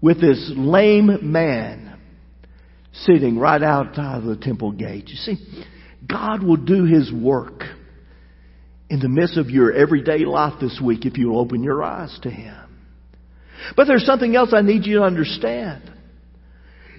with 0.03 0.21
this 0.21 0.53
lame 0.57 1.31
man 1.31 1.99
sitting 2.93 3.39
right 3.39 3.63
outside 3.63 4.19
of 4.19 4.25
the 4.25 4.37
temple 4.37 4.73
gate. 4.73 5.09
You 5.09 5.17
see, 5.17 5.65
God 6.09 6.43
will 6.43 6.57
do 6.57 6.85
His 6.85 7.13
work 7.13 7.63
in 8.89 8.99
the 8.99 9.09
midst 9.09 9.37
of 9.37 9.51
your 9.51 9.73
everyday 9.73 10.25
life 10.25 10.55
this 10.61 10.81
week 10.85 11.07
if 11.07 11.17
you'll 11.17 11.39
open 11.39 11.63
your 11.63 11.83
eyes 11.83 12.19
to 12.23 12.31
Him. 12.31 12.57
But 13.77 13.87
there's 13.87 14.05
something 14.05 14.35
else 14.35 14.53
I 14.53 14.63
need 14.63 14.87
you 14.87 14.99
to 14.99 15.03
understand. 15.05 15.83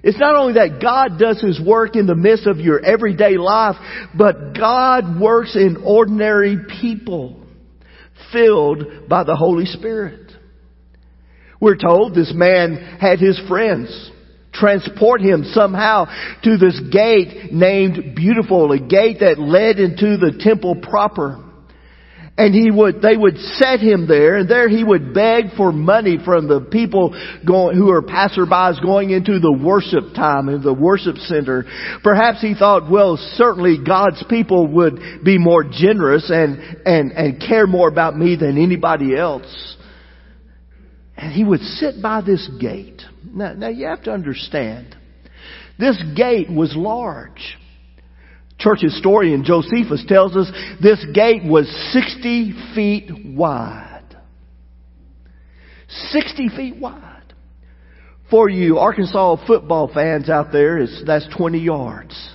It's 0.04 0.18
not 0.18 0.36
only 0.36 0.54
that 0.54 0.82
God 0.82 1.20
does 1.20 1.42
His 1.42 1.62
work 1.62 1.96
in 1.96 2.08
the 2.08 2.16
midst 2.16 2.48
of 2.48 2.58
your 2.58 2.84
everyday 2.84 3.38
life, 3.38 3.76
but 4.18 4.54
God 4.58 5.20
works 5.20 5.56
in 5.56 5.84
ordinary 5.86 6.58
people 6.82 7.44
filled 8.32 9.10
by 9.10 9.24
the 9.24 9.36
Holy 9.36 9.66
Spirit. 9.66 10.21
We're 11.62 11.78
told 11.78 12.16
this 12.16 12.34
man 12.36 12.98
had 13.00 13.20
his 13.20 13.40
friends 13.48 14.12
transport 14.54 15.22
him 15.22 15.46
somehow 15.54 16.06
to 16.44 16.58
this 16.58 16.80
gate 16.92 17.54
named 17.54 18.16
Beautiful, 18.16 18.72
a 18.72 18.80
gate 18.80 19.20
that 19.22 19.40
led 19.40 19.80
into 19.80 20.18
the 20.18 20.38
temple 20.40 20.76
proper. 20.76 21.46
And 22.38 22.56
he 22.56 22.72
would, 22.72 23.02
they 23.02 23.16
would 23.16 23.38
set 23.38 23.82
him 23.82 24.08
there, 24.08 24.38
and 24.38 24.50
there 24.50 24.68
he 24.68 24.84
would 24.84 25.14
beg 25.14 25.52
for 25.56 25.72
money 25.72 26.18
from 26.24 26.48
the 26.48 26.62
people 26.62 27.14
going, 27.46 27.78
who 27.78 27.92
are 27.92 28.02
passerbys 28.02 28.82
going 28.82 29.12
into 29.12 29.40
the 29.40 29.52
worship 29.52 30.16
time 30.16 30.50
in 30.50 30.64
the 30.64 30.74
worship 30.74 31.18
center. 31.18 31.66
Perhaps 32.04 32.42
he 32.42 32.56
thought, 32.56 32.90
well, 32.90 33.18
certainly 33.36 33.78
God's 33.86 34.24
people 34.30 34.66
would 34.68 35.24
be 35.24 35.38
more 35.38 35.64
generous 35.64 36.32
and, 36.32 36.58
and, 36.86 37.12
and 37.12 37.40
care 37.40 37.68
more 37.68 37.90
about 37.90 38.18
me 38.18 38.36
than 38.38 38.58
anybody 38.58 39.16
else. 39.16 39.78
And 41.22 41.32
he 41.32 41.44
would 41.44 41.62
sit 41.62 42.02
by 42.02 42.22
this 42.22 42.50
gate. 42.60 43.04
Now, 43.24 43.54
now 43.54 43.68
you 43.68 43.86
have 43.86 44.04
to 44.04 44.12
understand, 44.12 44.96
this 45.78 46.02
gate 46.16 46.52
was 46.52 46.76
large. 46.76 47.58
Church 48.58 48.80
historian 48.82 49.44
Josephus 49.44 50.04
tells 50.08 50.36
us 50.36 50.52
this 50.82 51.06
gate 51.14 51.44
was 51.44 51.68
60 51.94 52.74
feet 52.74 53.12
wide. 53.36 54.18
60 56.10 56.50
feet 56.50 56.78
wide. 56.78 57.34
For 58.32 58.50
you 58.50 58.80
Arkansas 58.80 59.46
football 59.46 59.92
fans 59.94 60.28
out 60.28 60.52
there, 60.52 60.86
that's 61.06 61.28
20 61.38 61.60
yards. 61.60 62.30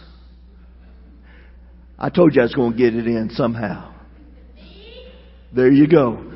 I 1.98 2.10
told 2.10 2.36
you 2.36 2.42
I 2.42 2.44
was 2.44 2.54
going 2.54 2.72
to 2.72 2.78
get 2.78 2.94
it 2.94 3.06
in 3.06 3.30
somehow. 3.30 3.94
There 5.52 5.72
you 5.72 5.88
go. 5.88 6.35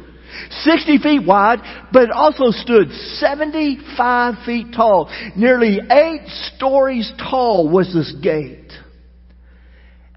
60 0.62 0.98
feet 0.98 1.26
wide, 1.26 1.58
but 1.92 2.04
it 2.04 2.10
also 2.10 2.50
stood 2.50 2.90
75 2.92 4.34
feet 4.44 4.66
tall. 4.74 5.10
Nearly 5.36 5.78
eight 5.90 6.26
stories 6.56 7.12
tall 7.18 7.68
was 7.68 7.92
this 7.92 8.14
gate. 8.22 8.72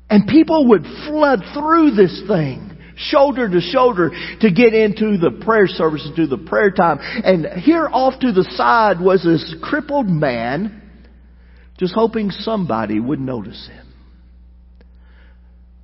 And 0.10 0.27
people 0.27 0.67
would 0.70 0.84
flood 1.08 1.41
through 1.53 1.91
this 1.91 2.22
thing, 2.27 2.77
shoulder 2.96 3.50
to 3.50 3.62
shoulder, 3.62 4.12
to 4.41 4.51
get 4.51 4.74
into 4.74 5.17
the 5.17 5.39
prayer 5.43 5.67
services, 5.67 6.12
to 6.15 6.27
the 6.27 6.38
prayer 6.38 6.72
time. 6.72 7.00
And 7.01 7.48
here 7.62 7.88
off 7.91 8.20
to 8.20 8.32
the 8.32 8.43
side 8.51 9.00
was 9.00 9.24
this 9.24 9.55
crippled 9.62 10.08
man, 10.08 10.82
just 11.79 11.96
hoping 11.96 12.29
somebody 12.29 13.00
would 13.00 13.20
notice 13.20 13.67
him. 13.67 13.84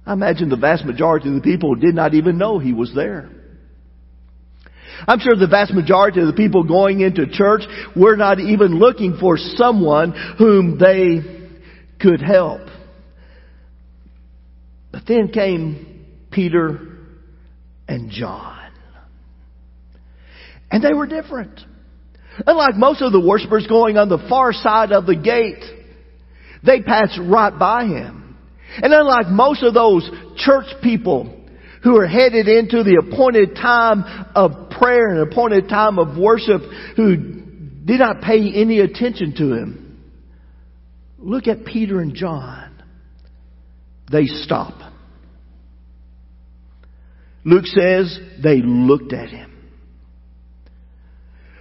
I 0.06 0.14
imagine 0.14 0.50
the 0.50 0.58
vast 0.58 0.86
majority 0.86 1.30
of 1.30 1.36
the 1.36 1.42
people 1.42 1.76
did 1.76 1.96
not 1.96 2.14
even 2.14 2.38
know 2.38 2.60
he 2.60 2.74
was 2.74 2.94
there. 2.96 3.30
I'm 5.08 5.20
sure 5.20 5.36
the 5.36 5.48
vast 5.48 5.74
majority 5.74 6.22
of 6.22 6.28
the 6.28 6.34
people 6.34 6.64
going 6.64 7.02
into 7.02 7.28
church 7.28 7.62
were 7.96 8.16
not 8.16 8.40
even 8.40 8.80
looking 8.80 9.18
for 9.20 9.38
someone 9.38 10.14
whom 10.38 10.78
they 10.78 11.20
could 12.00 12.22
help. 12.22 12.62
But 14.92 15.04
then 15.08 15.30
came 15.30 16.06
Peter 16.32 16.80
and 17.88 18.12
John. 18.12 18.72
And 20.72 20.84
they 20.84 20.94
were 20.94 21.08
different. 21.08 21.60
Unlike 22.46 22.76
most 22.76 23.02
of 23.02 23.12
the 23.12 23.20
worshippers 23.20 23.68
going 23.68 23.98
on 23.98 24.10
the 24.10 24.24
far 24.30 24.54
side 24.54 24.92
of 24.92 25.06
the 25.06 25.16
gate, 25.16 25.64
they 26.64 26.82
passed 26.82 27.20
right 27.22 27.58
by 27.58 27.86
him. 27.86 28.38
And 28.78 28.94
unlike 28.94 29.28
most 29.28 29.64
of 29.64 29.74
those 29.74 30.10
church 30.38 30.68
people 30.84 31.39
who 31.84 31.98
are 31.98 32.08
headed 32.08 32.48
into 32.48 32.84
the 32.84 33.02
appointed 33.08 33.56
time 33.56 34.04
of 34.36 34.70
prayer 34.70 35.10
and 35.10 35.32
appointed 35.32 35.70
time 35.70 35.98
of 35.98 36.18
worship 36.18 36.62
who 36.96 37.16
did 37.86 38.00
not 38.00 38.22
pay 38.22 38.52
any 38.54 38.80
attention 38.80 39.34
to 39.38 39.54
him. 39.54 40.02
Look 41.18 41.48
at 41.48 41.66
Peter 41.66 42.00
and 42.02 42.14
John. 42.14 42.84
They 44.12 44.26
stop. 44.26 44.74
Luke 47.44 47.66
says 47.66 48.20
they 48.42 48.62
looked 48.64 49.14
at 49.14 49.30
him. 49.30 49.50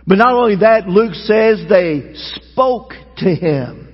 But 0.06 0.18
not 0.18 0.32
only 0.32 0.56
that, 0.56 0.88
Luke 0.88 1.14
says 1.14 1.64
they 1.68 2.14
spoke 2.14 2.92
to 3.18 3.34
him. 3.34 3.88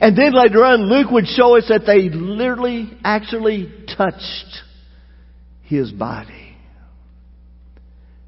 And 0.00 0.16
then 0.16 0.32
later 0.32 0.64
on, 0.64 0.88
Luke 0.88 1.10
would 1.10 1.26
show 1.26 1.56
us 1.56 1.66
that 1.68 1.82
they 1.86 2.08
literally, 2.08 2.90
actually 3.04 3.81
touched 3.96 4.62
his 5.62 5.90
body. 5.90 6.56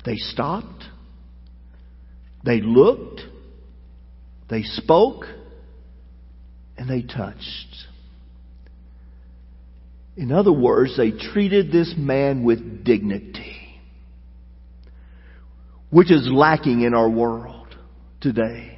They 0.04 0.16
stopped. 0.16 0.84
They 2.44 2.60
looked. 2.60 3.20
They 4.48 4.62
spoke. 4.62 5.24
And 6.76 6.88
they 6.88 7.02
touched. 7.02 7.86
In 10.16 10.30
other 10.30 10.52
words, 10.52 10.96
they 10.96 11.10
treated 11.10 11.72
this 11.72 11.94
man 11.96 12.44
with 12.44 12.84
dignity, 12.84 13.80
which 15.90 16.10
is 16.12 16.28
lacking 16.30 16.82
in 16.82 16.94
our 16.94 17.10
world 17.10 17.74
today 18.20 18.74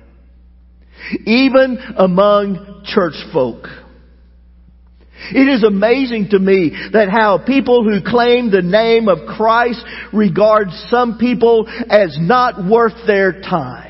even 1.25 1.79
among 1.97 2.83
church 2.85 3.15
folk. 3.33 3.67
It 5.33 5.49
is 5.49 5.65
amazing 5.65 6.29
to 6.31 6.39
me 6.39 6.71
that 6.93 7.09
how 7.09 7.39
people 7.39 7.85
who 7.85 8.01
claim 8.09 8.51
the 8.51 8.63
name 8.63 9.09
of 9.09 9.27
Christ 9.37 9.83
regard 10.13 10.69
some 10.89 11.19
people 11.19 11.67
as 11.89 12.17
not 12.21 12.65
worth 12.65 13.07
their 13.07 13.41
time. 13.41 13.87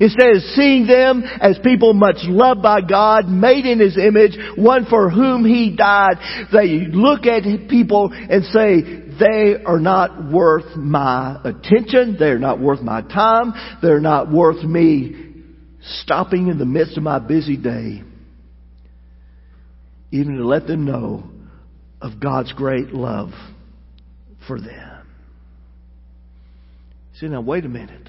Instead 0.00 0.36
of 0.36 0.42
seeing 0.54 0.86
them 0.86 1.24
as 1.40 1.58
people 1.64 1.94
much 1.94 2.18
loved 2.22 2.62
by 2.62 2.80
God, 2.80 3.26
made 3.26 3.66
in 3.66 3.80
His 3.80 3.98
image, 3.98 4.38
one 4.56 4.86
for 4.86 5.10
whom 5.10 5.44
He 5.44 5.74
died, 5.74 6.46
they 6.52 6.86
look 6.86 7.26
at 7.26 7.42
people 7.68 8.12
and 8.12 8.44
say, 8.44 8.82
they 9.18 9.62
are 9.64 9.80
not 9.80 10.30
worth 10.30 10.76
my 10.76 11.40
attention. 11.44 12.16
They're 12.18 12.38
not 12.38 12.60
worth 12.60 12.80
my 12.80 13.02
time. 13.02 13.52
They're 13.82 14.00
not 14.00 14.30
worth 14.30 14.62
me 14.64 15.26
stopping 15.82 16.48
in 16.48 16.58
the 16.58 16.64
midst 16.64 16.96
of 16.96 17.02
my 17.02 17.18
busy 17.18 17.56
day, 17.56 18.02
even 20.10 20.36
to 20.36 20.46
let 20.46 20.66
them 20.66 20.84
know 20.84 21.24
of 22.00 22.20
God's 22.20 22.52
great 22.52 22.88
love 22.88 23.30
for 24.46 24.60
them. 24.60 25.06
See, 27.14 27.28
now 27.28 27.42
wait 27.42 27.64
a 27.64 27.68
minute. 27.68 28.08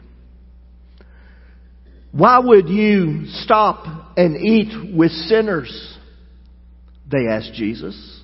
Why 2.12 2.40
would 2.40 2.68
you 2.70 3.26
stop 3.28 4.18
and 4.18 4.36
eat 4.36 4.96
with 4.96 5.12
sinners? 5.12 5.98
They 7.10 7.28
asked 7.28 7.54
Jesus. 7.54 8.22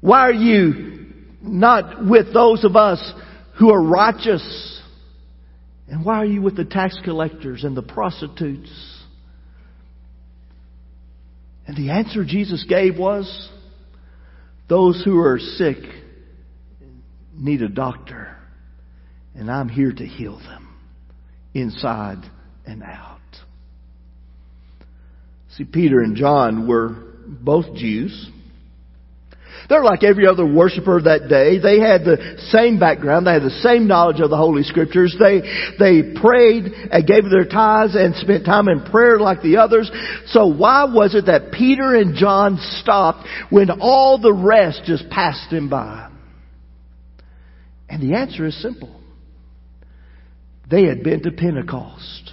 Why 0.00 0.20
are 0.20 0.32
you 0.32 1.06
not 1.40 2.04
with 2.06 2.32
those 2.34 2.64
of 2.64 2.76
us 2.76 3.00
who 3.58 3.70
are 3.72 3.82
righteous? 3.82 4.82
And 5.88 6.04
why 6.04 6.16
are 6.16 6.26
you 6.26 6.42
with 6.42 6.56
the 6.56 6.64
tax 6.64 6.98
collectors 7.04 7.64
and 7.64 7.76
the 7.76 7.82
prostitutes? 7.82 8.70
And 11.66 11.76
the 11.76 11.90
answer 11.90 12.24
Jesus 12.24 12.64
gave 12.68 12.98
was, 12.98 13.50
those 14.68 15.02
who 15.04 15.18
are 15.18 15.38
sick 15.38 15.78
need 17.34 17.62
a 17.62 17.68
doctor, 17.68 18.36
and 19.34 19.50
I'm 19.50 19.68
here 19.68 19.92
to 19.92 20.06
heal 20.06 20.38
them 20.38 20.76
inside 21.52 22.18
and 22.66 22.82
out. 22.82 23.20
See, 25.56 25.64
Peter 25.64 26.00
and 26.00 26.16
John 26.16 26.66
were 26.66 26.96
both 27.26 27.74
Jews. 27.76 28.28
They're 29.68 29.84
like 29.84 30.04
every 30.04 30.26
other 30.26 30.46
worshiper 30.46 31.00
that 31.02 31.28
day. 31.28 31.58
They 31.58 31.80
had 31.80 32.04
the 32.04 32.36
same 32.50 32.78
background. 32.78 33.26
They 33.26 33.32
had 33.32 33.42
the 33.42 33.50
same 33.62 33.86
knowledge 33.86 34.20
of 34.20 34.30
the 34.30 34.36
Holy 34.36 34.62
Scriptures. 34.62 35.16
They, 35.18 35.40
they 35.78 36.14
prayed 36.20 36.64
and 36.90 37.06
gave 37.06 37.24
their 37.30 37.46
tithes 37.46 37.94
and 37.94 38.14
spent 38.16 38.44
time 38.44 38.68
in 38.68 38.84
prayer 38.84 39.18
like 39.18 39.42
the 39.42 39.58
others. 39.58 39.90
So 40.26 40.46
why 40.46 40.84
was 40.84 41.14
it 41.14 41.26
that 41.26 41.52
Peter 41.52 41.94
and 41.94 42.14
John 42.14 42.58
stopped 42.80 43.26
when 43.50 43.70
all 43.70 44.18
the 44.20 44.32
rest 44.32 44.82
just 44.84 45.08
passed 45.08 45.50
them 45.50 45.70
by? 45.70 46.10
And 47.88 48.02
the 48.02 48.16
answer 48.16 48.46
is 48.46 48.60
simple. 48.60 49.00
They 50.70 50.84
had 50.84 51.02
been 51.02 51.22
to 51.22 51.30
Pentecost. 51.30 52.32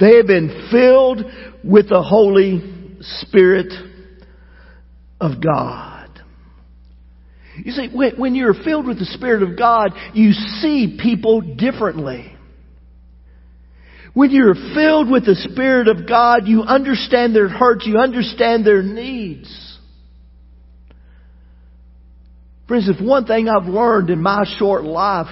They 0.00 0.16
had 0.16 0.26
been 0.26 0.68
filled 0.70 1.22
with 1.62 1.88
the 1.88 2.02
Holy 2.02 2.96
Spirit 3.00 3.72
of 5.20 5.42
God. 5.42 6.08
You 7.56 7.72
see, 7.72 7.88
when 7.88 8.34
you're 8.34 8.54
filled 8.54 8.86
with 8.86 8.98
the 8.98 9.04
Spirit 9.04 9.42
of 9.42 9.56
God, 9.56 9.92
you 10.12 10.32
see 10.32 10.98
people 11.00 11.40
differently. 11.40 12.34
When 14.12 14.30
you're 14.30 14.54
filled 14.54 15.10
with 15.10 15.26
the 15.26 15.34
Spirit 15.34 15.88
of 15.88 16.08
God, 16.08 16.46
you 16.46 16.62
understand 16.62 17.34
their 17.34 17.48
hurts, 17.48 17.86
you 17.86 17.98
understand 17.98 18.64
their 18.64 18.82
needs. 18.82 19.78
Friends, 22.66 22.88
if 22.88 23.04
one 23.04 23.26
thing 23.26 23.48
I've 23.48 23.68
learned 23.68 24.10
in 24.10 24.22
my 24.22 24.44
short 24.58 24.84
life 24.84 25.26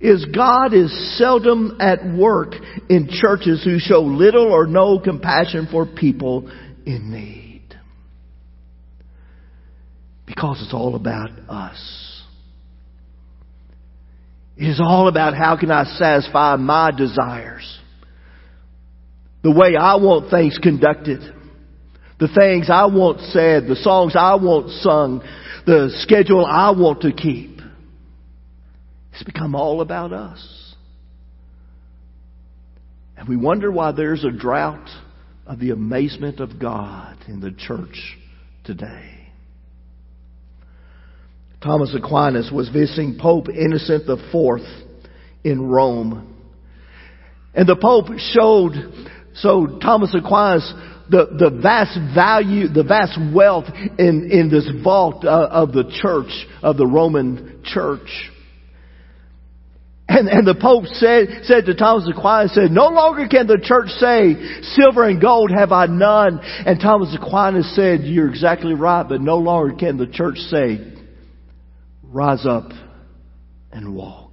is 0.00 0.24
God 0.34 0.74
is 0.74 1.18
seldom 1.18 1.78
at 1.80 2.04
work 2.04 2.54
in 2.88 3.08
churches 3.10 3.62
who 3.64 3.78
show 3.78 4.02
little 4.02 4.52
or 4.52 4.66
no 4.66 4.98
compassion 4.98 5.68
for 5.70 5.86
people 5.86 6.50
in 6.84 7.10
need. 7.10 7.41
Because 10.34 10.62
it's 10.62 10.72
all 10.72 10.94
about 10.94 11.28
us. 11.46 12.22
It 14.56 14.64
is 14.64 14.80
all 14.80 15.08
about 15.08 15.34
how 15.34 15.58
can 15.58 15.70
I 15.70 15.84
satisfy 15.84 16.56
my 16.56 16.90
desires. 16.90 17.78
The 19.42 19.50
way 19.50 19.76
I 19.76 19.96
want 19.96 20.30
things 20.30 20.58
conducted. 20.62 21.20
The 22.18 22.28
things 22.28 22.70
I 22.70 22.86
want 22.86 23.20
said. 23.20 23.66
The 23.66 23.76
songs 23.76 24.14
I 24.16 24.36
want 24.36 24.70
sung. 24.80 25.20
The 25.66 25.90
schedule 25.98 26.46
I 26.46 26.70
want 26.70 27.02
to 27.02 27.12
keep. 27.12 27.60
It's 29.12 29.22
become 29.24 29.54
all 29.54 29.82
about 29.82 30.14
us. 30.14 30.74
And 33.18 33.28
we 33.28 33.36
wonder 33.36 33.70
why 33.70 33.92
there's 33.92 34.24
a 34.24 34.30
drought 34.30 34.88
of 35.46 35.58
the 35.58 35.72
amazement 35.72 36.40
of 36.40 36.58
God 36.58 37.18
in 37.28 37.40
the 37.40 37.50
church 37.50 38.16
today. 38.64 39.21
Thomas 41.62 41.94
Aquinas 41.94 42.50
was 42.52 42.68
visiting 42.68 43.16
Pope 43.18 43.48
Innocent 43.48 44.08
IV 44.08 44.60
in 45.44 45.62
Rome. 45.62 46.28
And 47.54 47.68
the 47.68 47.76
Pope 47.76 48.18
showed, 48.18 48.72
so 49.34 49.78
Thomas 49.80 50.14
Aquinas, 50.14 50.72
the, 51.08 51.26
the 51.38 51.60
vast 51.62 51.98
value, 52.14 52.66
the 52.68 52.82
vast 52.82 53.18
wealth 53.32 53.66
in, 53.98 54.28
in 54.30 54.48
this 54.50 54.68
vault 54.82 55.24
uh, 55.24 55.48
of 55.50 55.72
the 55.72 55.84
church, 56.02 56.32
of 56.62 56.76
the 56.76 56.86
Roman 56.86 57.62
church. 57.64 58.08
And, 60.08 60.28
and 60.28 60.46
the 60.46 60.56
Pope 60.56 60.86
said, 60.86 61.44
said 61.44 61.66
to 61.66 61.74
Thomas 61.74 62.10
Aquinas, 62.12 62.54
said, 62.54 62.70
No 62.70 62.88
longer 62.88 63.28
can 63.28 63.46
the 63.46 63.60
church 63.62 63.88
say, 63.90 64.34
Silver 64.74 65.08
and 65.08 65.20
gold 65.20 65.52
have 65.56 65.70
I 65.70 65.86
none. 65.86 66.40
And 66.42 66.80
Thomas 66.80 67.16
Aquinas 67.18 67.74
said, 67.76 68.00
You're 68.02 68.28
exactly 68.28 68.74
right, 68.74 69.08
but 69.08 69.20
no 69.20 69.38
longer 69.38 69.76
can 69.76 69.96
the 69.96 70.08
church 70.08 70.38
say, 70.38 70.91
rise 72.12 72.44
up 72.46 72.70
and 73.72 73.94
walk. 73.94 74.30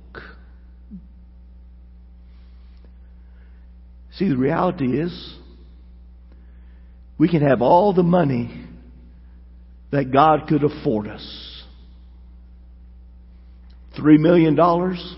See, 4.13 4.28
the 4.28 4.38
reality 4.38 5.00
is, 5.00 5.36
we 7.18 7.30
can 7.30 7.42
have 7.42 7.62
all 7.62 7.94
the 7.94 8.04
money 8.04 8.65
that 9.92 10.12
God 10.12 10.48
could 10.48 10.63
afford 10.63 11.08
us. 11.08 11.63
Three 13.96 14.18
million 14.18 14.56
dollars 14.56 15.15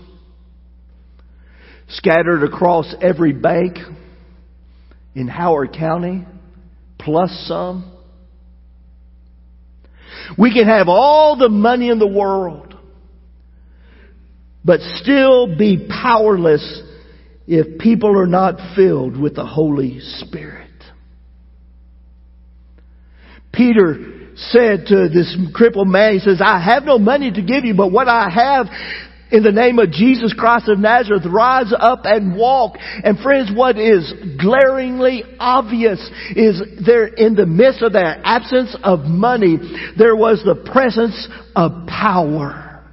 scattered 1.88 2.42
across 2.42 2.94
every 3.02 3.32
bank 3.32 3.76
in 5.14 5.28
Howard 5.28 5.74
County, 5.78 6.24
plus 6.98 7.30
some. 7.46 7.92
We 10.38 10.52
can 10.52 10.66
have 10.66 10.88
all 10.88 11.36
the 11.36 11.48
money 11.48 11.90
in 11.90 11.98
the 11.98 12.06
world, 12.06 12.74
but 14.64 14.80
still 14.80 15.56
be 15.56 15.88
powerless 15.88 16.82
if 17.46 17.78
people 17.78 18.18
are 18.18 18.26
not 18.26 18.74
filled 18.76 19.20
with 19.20 19.34
the 19.34 19.44
Holy 19.44 20.00
Spirit. 20.00 20.70
Peter 23.52 24.30
said 24.36 24.86
to 24.86 25.08
this 25.08 25.36
crippled 25.52 25.88
man, 25.88 26.14
he 26.14 26.18
says, 26.20 26.40
I 26.42 26.58
have 26.60 26.84
no 26.84 26.98
money 26.98 27.30
to 27.30 27.42
give 27.42 27.64
you, 27.64 27.74
but 27.74 27.92
what 27.92 28.08
I 28.08 28.30
have 28.30 28.66
in 29.32 29.42
the 29.42 29.50
name 29.50 29.78
of 29.78 29.90
Jesus 29.90 30.34
Christ 30.34 30.68
of 30.68 30.78
Nazareth, 30.78 31.24
rise 31.26 31.72
up 31.76 32.00
and 32.04 32.36
walk. 32.36 32.76
And 32.78 33.18
friends, 33.18 33.50
what 33.54 33.78
is 33.78 34.12
glaringly 34.38 35.24
obvious 35.40 35.98
is 36.36 36.62
there 36.84 37.06
in 37.06 37.34
the 37.34 37.46
midst 37.46 37.82
of 37.82 37.94
that 37.94 38.20
absence 38.24 38.76
of 38.84 39.00
money, 39.00 39.56
there 39.96 40.14
was 40.14 40.42
the 40.44 40.70
presence 40.70 41.28
of 41.56 41.86
power. 41.86 42.84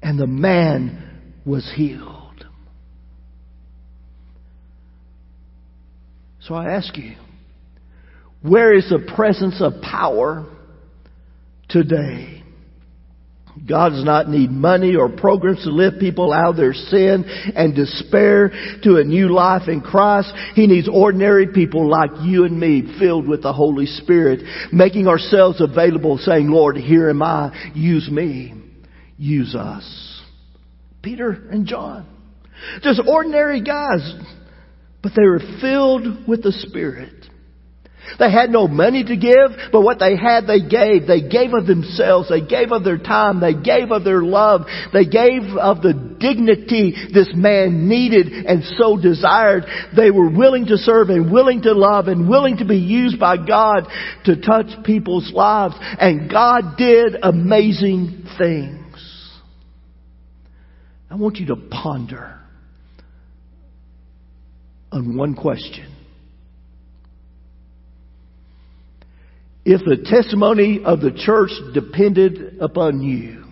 And 0.00 0.18
the 0.18 0.26
man 0.26 1.20
was 1.44 1.70
healed. 1.74 2.46
So 6.42 6.54
I 6.54 6.72
ask 6.72 6.96
you, 6.96 7.14
where 8.40 8.72
is 8.72 8.88
the 8.88 9.12
presence 9.14 9.60
of 9.60 9.80
power 9.80 10.46
today? 11.68 12.41
God 13.66 13.90
does 13.90 14.04
not 14.04 14.28
need 14.28 14.50
money 14.50 14.96
or 14.96 15.08
programs 15.08 15.62
to 15.62 15.70
lift 15.70 16.00
people 16.00 16.32
out 16.32 16.50
of 16.50 16.56
their 16.56 16.72
sin 16.72 17.24
and 17.54 17.74
despair 17.74 18.50
to 18.82 18.96
a 18.96 19.04
new 19.04 19.32
life 19.32 19.68
in 19.68 19.80
Christ. 19.80 20.32
He 20.54 20.66
needs 20.66 20.88
ordinary 20.88 21.46
people 21.46 21.88
like 21.88 22.10
you 22.22 22.44
and 22.44 22.58
me 22.58 22.96
filled 22.98 23.28
with 23.28 23.42
the 23.42 23.52
Holy 23.52 23.86
Spirit, 23.86 24.40
making 24.72 25.06
ourselves 25.06 25.60
available 25.60 26.18
saying, 26.18 26.48
Lord, 26.48 26.76
here 26.76 27.08
am 27.08 27.22
I. 27.22 27.72
Use 27.74 28.10
me. 28.10 28.54
Use 29.16 29.54
us. 29.54 30.22
Peter 31.02 31.30
and 31.50 31.66
John. 31.66 32.06
Just 32.82 33.00
ordinary 33.06 33.62
guys, 33.62 34.14
but 35.02 35.12
they 35.16 35.26
were 35.26 35.40
filled 35.60 36.26
with 36.26 36.42
the 36.42 36.52
Spirit. 36.52 37.21
They 38.18 38.30
had 38.30 38.50
no 38.50 38.68
money 38.68 39.04
to 39.04 39.16
give, 39.16 39.70
but 39.70 39.82
what 39.82 39.98
they 39.98 40.16
had, 40.16 40.46
they 40.46 40.60
gave. 40.60 41.06
They 41.06 41.28
gave 41.28 41.54
of 41.54 41.66
themselves. 41.66 42.28
They 42.28 42.40
gave 42.40 42.72
of 42.72 42.84
their 42.84 42.98
time. 42.98 43.40
They 43.40 43.54
gave 43.54 43.90
of 43.90 44.04
their 44.04 44.22
love. 44.22 44.62
They 44.92 45.04
gave 45.04 45.42
of 45.58 45.82
the 45.82 45.94
dignity 45.94 46.94
this 47.12 47.30
man 47.34 47.88
needed 47.88 48.46
and 48.46 48.64
so 48.76 48.96
desired. 48.96 49.64
They 49.96 50.10
were 50.10 50.30
willing 50.30 50.66
to 50.66 50.76
serve 50.76 51.10
and 51.10 51.32
willing 51.32 51.62
to 51.62 51.72
love 51.72 52.08
and 52.08 52.28
willing 52.28 52.58
to 52.58 52.64
be 52.64 52.78
used 52.78 53.18
by 53.18 53.36
God 53.36 53.86
to 54.24 54.40
touch 54.40 54.84
people's 54.84 55.32
lives. 55.32 55.74
And 55.80 56.30
God 56.30 56.76
did 56.76 57.16
amazing 57.22 58.26
things. 58.38 59.40
I 61.10 61.16
want 61.16 61.36
you 61.36 61.46
to 61.46 61.56
ponder 61.56 62.38
on 64.90 65.16
one 65.16 65.34
question. 65.34 65.91
If 69.64 69.80
the 69.84 69.96
testimony 70.04 70.82
of 70.84 71.00
the 71.00 71.12
church 71.12 71.50
depended 71.72 72.58
upon 72.60 73.00
you, 73.00 73.44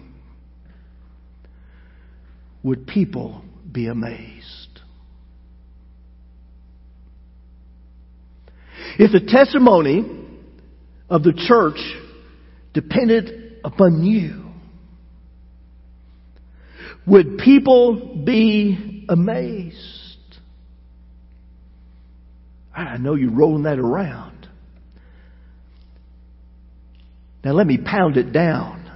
would 2.62 2.87
people 2.87 3.44
be 3.70 3.87
amazed? 3.87 4.81
If 8.99 9.12
the 9.12 9.20
testimony 9.20 10.05
of 11.09 11.23
the 11.23 11.33
church 11.33 11.79
depended 12.75 13.61
upon 13.64 14.03
you, 14.05 14.46
would 17.07 17.38
people 17.38 18.23
be 18.25 19.07
amazed? 19.09 19.77
I 22.75 22.96
know 22.99 23.14
you're 23.14 23.31
rolling 23.31 23.62
that 23.62 23.79
around. 23.79 24.39
Now 27.44 27.53
let 27.53 27.66
me 27.66 27.79
pound 27.79 28.16
it 28.16 28.33
down. 28.33 28.90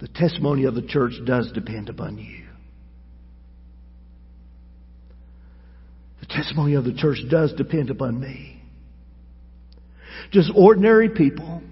The 0.00 0.08
testimony 0.08 0.64
of 0.64 0.74
the 0.74 0.82
church 0.82 1.12
does 1.26 1.50
depend 1.52 1.88
upon 1.88 2.16
you. 2.18 2.46
The 6.20 6.26
testimony 6.26 6.74
of 6.74 6.84
the 6.84 6.94
church 6.94 7.18
does 7.28 7.52
depend 7.54 7.90
upon 7.90 8.18
me. 8.18 8.62
Just 10.30 10.52
ordinary 10.54 11.10
people 11.10 11.62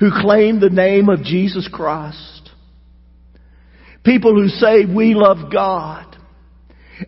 who 0.00 0.10
claim 0.22 0.60
the 0.60 0.70
name 0.70 1.08
of 1.08 1.22
Jesus 1.22 1.68
Christ. 1.70 2.50
People 4.04 4.34
who 4.34 4.48
say 4.48 4.84
we 4.84 5.14
love 5.14 5.52
God. 5.52 6.16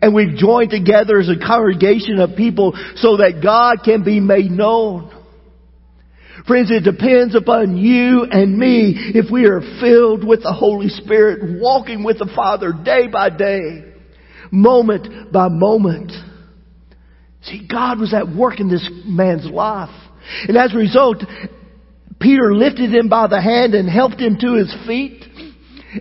And 0.01 0.13
we've 0.13 0.35
joined 0.35 0.69
together 0.71 1.19
as 1.19 1.29
a 1.29 1.37
congregation 1.37 2.19
of 2.19 2.35
people 2.35 2.73
so 2.97 3.17
that 3.17 3.41
God 3.41 3.83
can 3.83 4.03
be 4.03 4.19
made 4.19 4.51
known. 4.51 5.11
Friends, 6.47 6.71
it 6.71 6.83
depends 6.83 7.35
upon 7.35 7.77
you 7.77 8.23
and 8.29 8.57
me 8.57 8.95
if 9.13 9.31
we 9.31 9.45
are 9.45 9.61
filled 9.79 10.27
with 10.27 10.41
the 10.41 10.53
Holy 10.53 10.89
Spirit, 10.89 11.59
walking 11.61 12.03
with 12.03 12.17
the 12.17 12.31
Father 12.35 12.73
day 12.83 13.07
by 13.07 13.29
day, 13.29 13.83
moment 14.51 15.31
by 15.31 15.49
moment. 15.49 16.11
See, 17.43 17.67
God 17.67 17.99
was 17.99 18.13
at 18.13 18.27
work 18.27 18.59
in 18.59 18.69
this 18.69 18.87
man's 19.05 19.45
life. 19.45 19.89
And 20.47 20.57
as 20.57 20.73
a 20.73 20.77
result, 20.77 21.23
Peter 22.19 22.53
lifted 22.53 22.93
him 22.93 23.09
by 23.09 23.27
the 23.27 23.41
hand 23.41 23.73
and 23.73 23.89
helped 23.89 24.19
him 24.19 24.37
to 24.39 24.53
his 24.53 24.73
feet. 24.87 25.23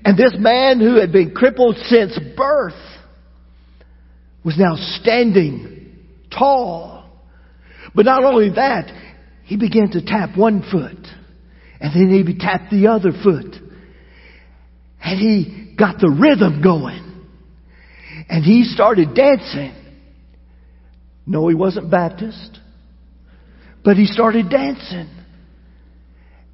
And 0.05 0.16
this 0.16 0.35
man 0.38 0.81
who 0.81 0.96
had 1.00 1.12
been 1.12 1.35
crippled 1.35 1.76
since 1.76 2.18
birth 2.37 2.74
was 4.44 4.57
now 4.59 4.76
standing 5.00 5.96
tall. 6.31 7.05
But 7.94 8.07
not 8.07 8.24
only 8.24 8.50
that, 8.50 9.10
he 9.51 9.57
began 9.57 9.91
to 9.91 10.01
tap 10.01 10.39
one 10.39 10.63
foot. 10.63 11.09
And 11.81 11.93
then 11.93 12.25
he 12.25 12.39
tapped 12.39 12.71
the 12.71 12.87
other 12.87 13.11
foot. 13.11 13.53
And 15.03 15.19
he 15.19 15.75
got 15.77 15.99
the 15.99 16.09
rhythm 16.09 16.63
going. 16.63 17.27
And 18.29 18.45
he 18.45 18.63
started 18.63 19.13
dancing. 19.13 19.75
No, 21.27 21.49
he 21.49 21.57
wasn't 21.57 21.91
Baptist. 21.91 22.61
But 23.85 23.97
he 23.97 24.07
started 24.07 24.51
dancing. 24.51 25.11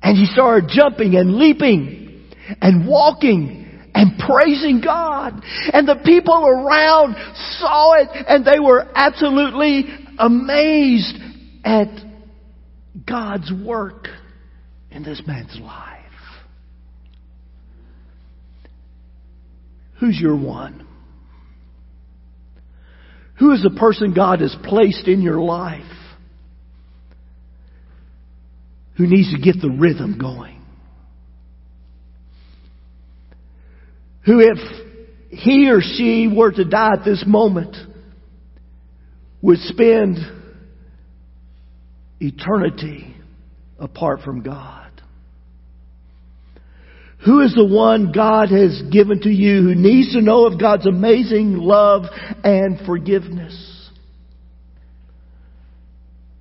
And 0.01 0.17
he 0.17 0.25
started 0.33 0.71
jumping 0.73 1.17
and 1.17 1.35
leaping 1.35 2.31
and 2.63 2.89
walking 2.89 3.91
and 3.95 4.19
praising 4.27 4.81
God. 4.81 5.39
And 5.71 5.87
the 5.87 6.01
people 6.03 6.47
around 6.47 7.15
saw 7.59 7.93
it 8.01 8.09
and 8.27 8.43
they 8.43 8.59
were 8.59 8.89
absolutely 8.95 9.85
amazed 10.19 11.19
at 11.63 12.06
God's 13.05 13.53
work 13.53 14.07
in 14.91 15.03
this 15.03 15.21
man's 15.27 15.59
life. 15.61 16.03
Who's 20.01 20.19
your 20.19 20.37
one? 20.37 20.87
Who 23.39 23.53
is 23.53 23.63
the 23.63 23.77
person 23.79 24.15
God 24.15 24.41
has 24.41 24.57
placed 24.65 25.09
in 25.09 25.21
your 25.21 25.41
life 25.41 25.83
who 28.97 29.07
needs 29.07 29.31
to 29.35 29.41
get 29.41 29.61
the 29.61 29.71
rhythm 29.71 30.17
going? 30.19 30.63
Who, 34.25 34.41
if 34.41 34.59
he 35.31 35.71
or 35.71 35.81
she 35.81 36.33
were 36.35 36.51
to 36.51 36.65
die 36.65 36.95
at 36.95 37.05
this 37.05 37.25
moment, 37.27 37.77
would 39.43 39.59
spend 39.59 40.17
eternity 42.21 43.17
apart 43.79 44.21
from 44.21 44.43
God? 44.43 44.87
Who 47.25 47.41
is 47.41 47.55
the 47.55 47.67
one 47.67 48.13
God 48.13 48.51
has 48.51 48.83
given 48.93 49.21
to 49.23 49.31
you 49.31 49.63
who 49.63 49.75
needs 49.75 50.13
to 50.13 50.21
know 50.21 50.47
of 50.47 50.61
God's 50.61 50.87
amazing 50.87 51.57
love 51.57 52.05
and 52.45 52.79
forgiveness? 52.87 53.91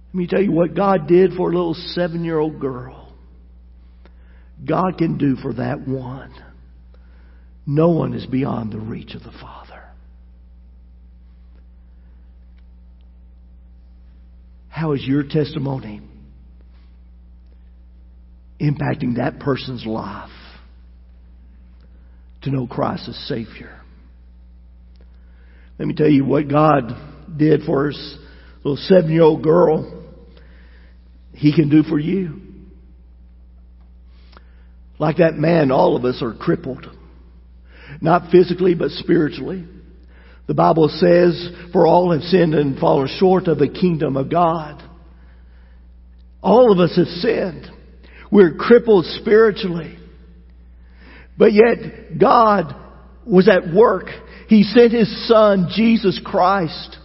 Let 0.09 0.15
me 0.15 0.27
tell 0.27 0.41
you 0.41 0.51
what 0.51 0.75
God 0.75 1.07
did 1.07 1.33
for 1.33 1.49
a 1.49 1.53
little 1.55 1.73
seven 1.73 2.23
year 2.23 2.38
old 2.38 2.59
girl. 2.59 3.13
God 4.63 4.97
can 4.97 5.17
do 5.17 5.35
for 5.35 5.53
that 5.53 5.88
one. 5.88 6.33
No 7.65 7.89
one 7.89 8.13
is 8.13 8.25
beyond 8.25 8.71
the 8.71 8.79
reach 8.79 9.15
of 9.15 9.23
the 9.23 9.33
Father. 9.41 9.64
How 14.75 14.91
is 14.91 15.05
your 15.07 15.23
testimony 15.23 16.01
impacting 18.59 19.15
that 19.15 19.39
person's 19.39 19.85
life 19.85 20.29
to 22.41 22.51
know 22.51 22.67
Christ 22.67 23.07
as 23.07 23.15
Savior? 23.29 23.79
Let 25.79 25.88
me 25.88 25.93
tell 25.93 26.09
you 26.09 26.25
what 26.25 26.49
God 26.49 26.93
did 27.38 27.61
for 27.61 27.88
his 27.88 28.17
little 28.65 28.75
seven 28.75 29.11
year 29.11 29.21
old 29.21 29.43
girl. 29.43 30.03
He 31.31 31.55
can 31.55 31.69
do 31.69 31.81
for 31.83 31.97
you. 31.97 32.41
Like 34.99 35.17
that 35.19 35.35
man, 35.35 35.71
all 35.71 35.95
of 35.95 36.03
us 36.03 36.21
are 36.21 36.33
crippled. 36.33 36.85
Not 38.01 38.29
physically, 38.29 38.75
but 38.75 38.91
spiritually. 38.91 39.65
The 40.47 40.53
Bible 40.53 40.89
says, 40.89 41.49
for 41.73 41.88
all 41.88 42.12
have 42.12 42.21
sinned 42.21 42.53
and 42.53 42.77
fallen 42.77 43.08
short 43.19 43.47
of 43.47 43.58
the 43.58 43.67
kingdom 43.67 44.15
of 44.15 44.29
God. 44.29 44.84
All 46.41 46.71
of 46.71 46.79
us 46.79 46.95
have 46.97 47.08
sinned. 47.08 47.67
We're 48.31 48.53
crippled 48.53 49.05
spiritually. 49.05 49.97
But 51.38 51.53
yet, 51.53 52.19
God 52.19 52.75
was 53.25 53.49
at 53.49 53.73
work. 53.73 54.08
He 54.47 54.63
sent 54.63 54.91
His 54.91 55.27
Son, 55.27 55.69
Jesus 55.73 56.21
Christ, 56.23 56.97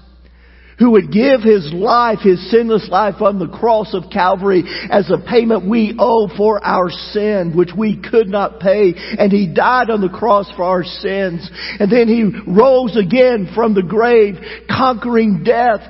who 0.81 0.93
would 0.93 1.13
give 1.13 1.43
his 1.43 1.71
life, 1.75 2.21
his 2.21 2.51
sinless 2.51 2.89
life 2.89 3.21
on 3.21 3.39
the 3.39 3.47
cross 3.47 3.93
of 3.93 4.11
Calvary 4.11 4.65
as 4.91 5.11
a 5.11 5.19
payment 5.31 5.69
we 5.69 5.95
owe 5.99 6.27
for 6.39 6.65
our 6.65 6.89
sin, 6.89 7.53
which 7.55 7.71
we 7.77 8.01
could 8.01 8.29
not 8.29 8.61
pay. 8.61 8.95
And 8.97 9.31
he 9.31 9.53
died 9.53 9.91
on 9.91 10.01
the 10.01 10.09
cross 10.09 10.51
for 10.57 10.65
our 10.65 10.83
sins. 10.83 11.49
And 11.79 11.93
then 11.93 12.09
he 12.09 12.25
rose 12.51 12.97
again 12.97 13.53
from 13.55 13.75
the 13.75 13.83
grave, 13.83 14.37
conquering 14.75 15.45
death, 15.45 15.81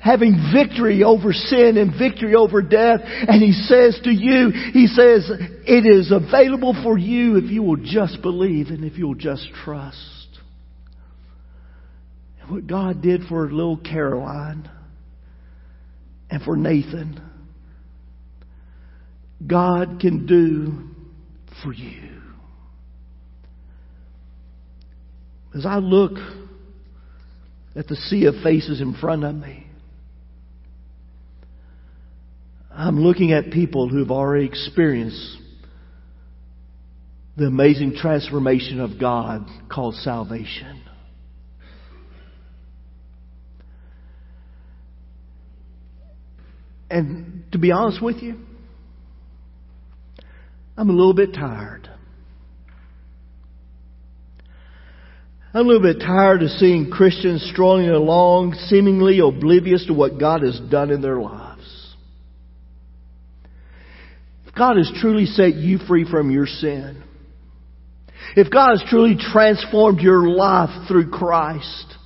having 0.00 0.50
victory 0.52 1.04
over 1.04 1.32
sin 1.32 1.76
and 1.76 1.96
victory 1.96 2.34
over 2.34 2.60
death. 2.60 3.00
And 3.04 3.40
he 3.40 3.52
says 3.52 4.00
to 4.02 4.10
you, 4.10 4.50
he 4.72 4.88
says, 4.88 5.30
it 5.30 5.86
is 5.86 6.10
available 6.10 6.74
for 6.82 6.98
you 6.98 7.36
if 7.36 7.44
you 7.52 7.62
will 7.62 7.76
just 7.76 8.20
believe 8.20 8.68
and 8.68 8.84
if 8.84 8.98
you 8.98 9.06
will 9.06 9.14
just 9.14 9.46
trust 9.64 10.19
what 12.50 12.66
God 12.66 13.02
did 13.02 13.22
for 13.28 13.50
little 13.50 13.76
Caroline 13.76 14.68
and 16.28 16.42
for 16.42 16.56
Nathan, 16.56 17.20
God 19.46 19.98
can 20.00 20.26
do 20.26 20.88
for 21.62 21.72
you. 21.72 22.10
As 25.54 25.66
I 25.66 25.76
look 25.76 26.12
at 27.74 27.88
the 27.88 27.96
sea 27.96 28.26
of 28.26 28.34
faces 28.42 28.80
in 28.80 28.94
front 28.94 29.24
of 29.24 29.34
me, 29.34 29.66
I'm 32.70 33.00
looking 33.00 33.32
at 33.32 33.50
people 33.50 33.88
who've 33.88 34.10
already 34.10 34.46
experienced 34.46 35.38
the 37.36 37.46
amazing 37.46 37.96
transformation 37.96 38.80
of 38.80 39.00
God 39.00 39.46
called 39.70 39.94
salvation. 39.96 40.79
And 46.90 47.44
to 47.52 47.58
be 47.58 47.70
honest 47.70 48.02
with 48.02 48.16
you, 48.16 48.36
I'm 50.76 50.90
a 50.90 50.92
little 50.92 51.14
bit 51.14 51.32
tired. 51.32 51.88
I'm 55.52 55.66
a 55.66 55.68
little 55.68 55.82
bit 55.82 56.00
tired 56.00 56.42
of 56.42 56.50
seeing 56.50 56.90
Christians 56.90 57.48
strolling 57.52 57.88
along, 57.88 58.54
seemingly 58.68 59.18
oblivious 59.18 59.84
to 59.86 59.94
what 59.94 60.18
God 60.18 60.42
has 60.42 60.60
done 60.70 60.90
in 60.90 61.02
their 61.02 61.20
lives. 61.20 61.94
If 64.46 64.54
God 64.54 64.76
has 64.76 64.90
truly 65.00 65.26
set 65.26 65.54
you 65.54 65.78
free 65.78 66.08
from 66.08 66.30
your 66.30 66.46
sin, 66.46 67.02
if 68.36 68.50
God 68.50 68.78
has 68.78 68.84
truly 68.88 69.16
transformed 69.18 70.00
your 70.00 70.28
life 70.28 70.86
through 70.86 71.10
Christ, 71.10 71.96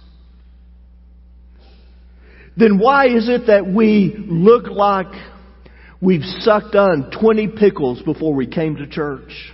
then 2.56 2.78
why 2.78 3.06
is 3.08 3.28
it 3.28 3.46
that 3.48 3.66
we 3.66 4.14
look 4.16 4.66
like 4.68 5.12
we've 6.00 6.24
sucked 6.40 6.74
on 6.74 7.10
20 7.10 7.48
pickles 7.58 8.02
before 8.02 8.34
we 8.34 8.46
came 8.46 8.76
to 8.76 8.86
church? 8.86 9.52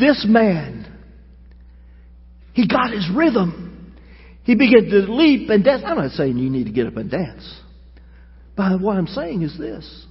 This 0.00 0.26
man, 0.28 0.92
he 2.52 2.66
got 2.66 2.90
his 2.90 3.08
rhythm. 3.14 3.94
He 4.42 4.54
began 4.54 4.90
to 4.90 5.12
leap 5.12 5.50
and 5.50 5.62
dance. 5.62 5.82
I'm 5.84 5.98
not 5.98 6.10
saying 6.12 6.36
you 6.36 6.50
need 6.50 6.64
to 6.64 6.72
get 6.72 6.86
up 6.86 6.96
and 6.96 7.10
dance. 7.10 7.60
But 8.56 8.80
what 8.80 8.96
I'm 8.96 9.06
saying 9.06 9.42
is 9.42 9.56
this. 9.56 10.06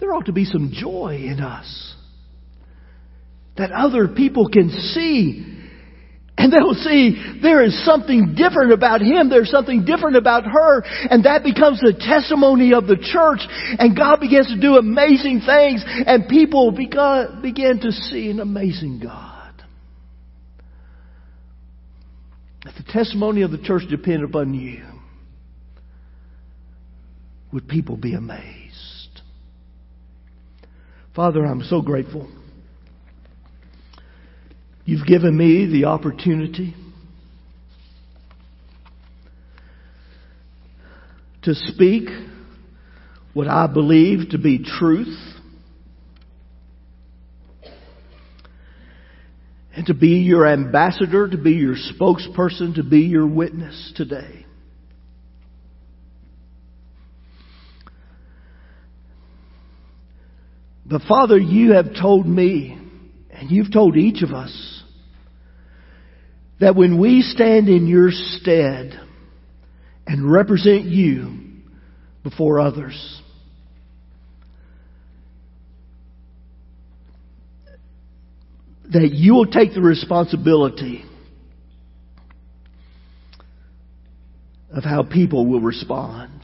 There 0.00 0.12
ought 0.12 0.26
to 0.26 0.32
be 0.32 0.46
some 0.46 0.72
joy 0.72 1.22
in 1.26 1.40
us. 1.40 1.94
That 3.56 3.70
other 3.70 4.08
people 4.08 4.48
can 4.48 4.70
see 4.70 5.49
and 6.40 6.50
they'll 6.50 6.74
see 6.74 7.38
there 7.42 7.62
is 7.62 7.84
something 7.84 8.34
different 8.34 8.72
about 8.72 9.02
him. 9.02 9.28
There's 9.28 9.50
something 9.50 9.84
different 9.84 10.16
about 10.16 10.44
her. 10.44 10.82
And 11.10 11.24
that 11.24 11.44
becomes 11.44 11.80
the 11.80 11.92
testimony 11.92 12.72
of 12.72 12.86
the 12.86 12.96
church. 12.96 13.40
And 13.78 13.94
God 13.94 14.20
begins 14.20 14.48
to 14.48 14.58
do 14.58 14.76
amazing 14.76 15.42
things. 15.44 15.84
And 15.86 16.28
people 16.28 16.72
begin 16.72 17.80
to 17.82 17.92
see 17.92 18.30
an 18.30 18.40
amazing 18.40 19.00
God. 19.02 19.62
If 22.64 22.74
the 22.76 22.90
testimony 22.90 23.42
of 23.42 23.50
the 23.50 23.58
church 23.58 23.82
depended 23.90 24.30
upon 24.30 24.54
you, 24.54 24.84
would 27.52 27.68
people 27.68 27.96
be 27.96 28.14
amazed? 28.14 29.20
Father, 31.14 31.44
I'm 31.44 31.62
so 31.62 31.82
grateful 31.82 32.30
You've 34.84 35.06
given 35.06 35.36
me 35.36 35.66
the 35.66 35.84
opportunity 35.84 36.74
to 41.42 41.54
speak 41.54 42.08
what 43.32 43.46
I 43.48 43.66
believe 43.66 44.30
to 44.30 44.38
be 44.38 44.64
truth 44.64 45.16
and 49.74 49.86
to 49.86 49.94
be 49.94 50.18
your 50.18 50.46
ambassador, 50.46 51.28
to 51.28 51.38
be 51.38 51.52
your 51.52 51.76
spokesperson, 51.76 52.74
to 52.74 52.82
be 52.82 53.00
your 53.00 53.26
witness 53.26 53.92
today. 53.96 54.44
The 60.86 61.00
Father, 61.08 61.38
you 61.38 61.74
have 61.74 61.94
told 61.94 62.26
me 62.26 62.79
and 63.40 63.50
you've 63.50 63.72
told 63.72 63.96
each 63.96 64.22
of 64.22 64.32
us, 64.32 64.82
that 66.60 66.76
when 66.76 67.00
we 67.00 67.22
stand 67.22 67.70
in 67.70 67.86
your 67.86 68.10
stead 68.10 69.00
and 70.06 70.30
represent 70.30 70.84
you 70.84 71.38
before 72.22 72.60
others, 72.60 73.22
that 78.92 79.10
you 79.12 79.32
will 79.32 79.46
take 79.46 79.72
the 79.72 79.80
responsibility 79.80 81.02
of 84.70 84.84
how 84.84 85.02
people 85.02 85.46
will 85.46 85.60
respond. 85.60 86.39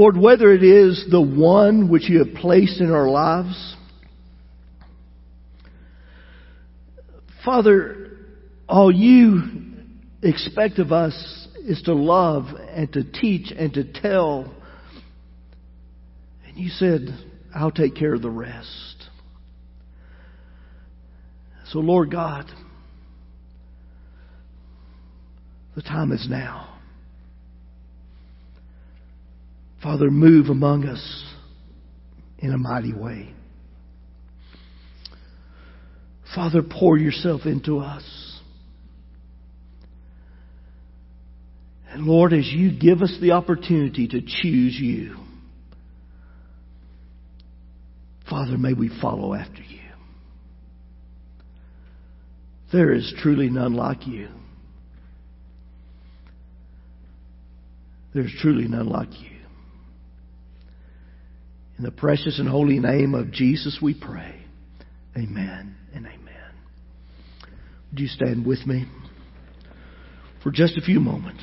Lord, 0.00 0.16
whether 0.16 0.50
it 0.50 0.62
is 0.62 1.04
the 1.10 1.20
one 1.20 1.90
which 1.90 2.08
you 2.08 2.24
have 2.24 2.34
placed 2.36 2.80
in 2.80 2.90
our 2.90 3.06
lives, 3.06 3.76
Father, 7.44 8.16
all 8.66 8.90
you 8.90 9.42
expect 10.22 10.78
of 10.78 10.90
us 10.90 11.48
is 11.66 11.82
to 11.82 11.92
love 11.92 12.46
and 12.70 12.90
to 12.94 13.04
teach 13.04 13.52
and 13.54 13.74
to 13.74 13.92
tell. 13.92 14.50
And 16.46 16.56
you 16.56 16.70
said, 16.70 17.08
I'll 17.54 17.70
take 17.70 17.94
care 17.94 18.14
of 18.14 18.22
the 18.22 18.30
rest. 18.30 19.04
So, 21.72 21.80
Lord 21.80 22.10
God, 22.10 22.46
the 25.76 25.82
time 25.82 26.10
is 26.10 26.26
now. 26.26 26.79
Father, 29.82 30.10
move 30.10 30.46
among 30.46 30.84
us 30.86 31.24
in 32.38 32.52
a 32.52 32.58
mighty 32.58 32.92
way. 32.92 33.32
Father, 36.34 36.62
pour 36.62 36.98
yourself 36.98 37.42
into 37.44 37.78
us. 37.78 38.04
And 41.88 42.04
Lord, 42.04 42.32
as 42.32 42.46
you 42.46 42.78
give 42.78 43.02
us 43.02 43.16
the 43.20 43.32
opportunity 43.32 44.06
to 44.08 44.20
choose 44.20 44.78
you, 44.78 45.16
Father, 48.28 48.56
may 48.56 48.74
we 48.74 48.90
follow 49.00 49.34
after 49.34 49.62
you. 49.62 49.80
There 52.72 52.92
is 52.92 53.12
truly 53.18 53.50
none 53.50 53.74
like 53.74 54.06
you. 54.06 54.28
There's 58.14 58.32
truly 58.40 58.68
none 58.68 58.86
like 58.86 59.08
you. 59.20 59.39
In 61.80 61.84
the 61.86 61.90
precious 61.90 62.38
and 62.38 62.46
holy 62.46 62.78
name 62.78 63.14
of 63.14 63.30
Jesus 63.30 63.78
we 63.80 63.94
pray. 63.94 64.34
Amen 65.16 65.76
and 65.94 66.04
amen. 66.04 66.52
Would 67.90 68.00
you 68.00 68.06
stand 68.06 68.44
with 68.44 68.66
me 68.66 68.84
for 70.42 70.50
just 70.50 70.76
a 70.76 70.82
few 70.82 71.00
moments? 71.00 71.42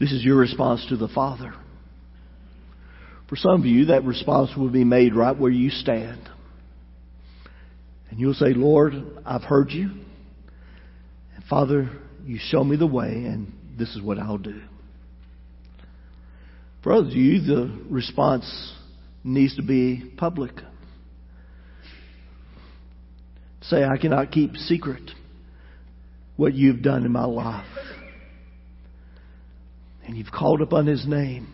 This 0.00 0.10
is 0.10 0.24
your 0.24 0.34
response 0.34 0.84
to 0.88 0.96
the 0.96 1.06
Father. 1.06 1.54
For 3.28 3.36
some 3.36 3.60
of 3.60 3.66
you, 3.66 3.84
that 3.84 4.02
response 4.02 4.56
will 4.56 4.70
be 4.70 4.82
made 4.82 5.14
right 5.14 5.38
where 5.38 5.52
you 5.52 5.70
stand. 5.70 6.28
And 8.10 8.18
you'll 8.18 8.34
say, 8.34 8.52
Lord, 8.52 8.94
I've 9.24 9.44
heard 9.44 9.70
you. 9.70 9.90
And 11.36 11.44
Father, 11.48 11.88
you 12.24 12.40
show 12.40 12.64
me 12.64 12.74
the 12.74 12.88
way, 12.88 13.10
and 13.12 13.52
this 13.78 13.94
is 13.94 14.02
what 14.02 14.18
I'll 14.18 14.38
do. 14.38 14.60
For 16.86 16.92
others 16.92 17.14
you, 17.16 17.40
the 17.40 17.80
response 17.90 18.72
needs 19.24 19.56
to 19.56 19.62
be 19.62 20.04
public. 20.16 20.52
Say, 23.62 23.82
I 23.82 23.96
cannot 23.96 24.30
keep 24.30 24.54
secret 24.54 25.02
what 26.36 26.54
you've 26.54 26.82
done 26.82 27.04
in 27.04 27.10
my 27.10 27.24
life. 27.24 27.66
And 30.06 30.16
you've 30.16 30.30
called 30.30 30.60
upon 30.60 30.86
His 30.86 31.04
name. 31.08 31.52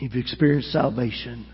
You've 0.00 0.14
experienced 0.14 0.72
salvation. 0.72 1.44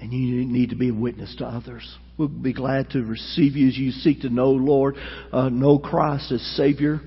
And 0.00 0.10
you 0.10 0.46
need 0.46 0.70
to 0.70 0.76
be 0.76 0.88
a 0.88 0.94
witness 0.94 1.36
to 1.36 1.44
others. 1.44 1.86
We'll 2.16 2.28
be 2.28 2.54
glad 2.54 2.88
to 2.92 3.02
receive 3.02 3.56
you 3.56 3.68
as 3.68 3.76
you 3.76 3.90
seek 3.90 4.22
to 4.22 4.30
know 4.30 4.52
Lord, 4.52 4.96
uh, 5.30 5.50
know 5.50 5.78
Christ 5.78 6.32
as 6.32 6.40
Savior 6.56 7.02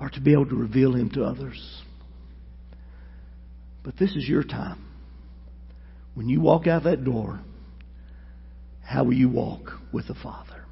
are 0.00 0.10
to 0.10 0.20
be 0.20 0.32
able 0.32 0.46
to 0.46 0.54
reveal 0.54 0.94
Him 0.94 1.10
to 1.10 1.24
others. 1.24 1.82
But 3.82 3.96
this 3.96 4.14
is 4.16 4.28
your 4.28 4.42
time. 4.42 4.84
When 6.14 6.28
you 6.28 6.40
walk 6.40 6.66
out 6.66 6.84
that 6.84 7.04
door, 7.04 7.40
how 8.82 9.04
will 9.04 9.14
you 9.14 9.28
walk 9.28 9.72
with 9.92 10.08
the 10.08 10.14
Father? 10.14 10.64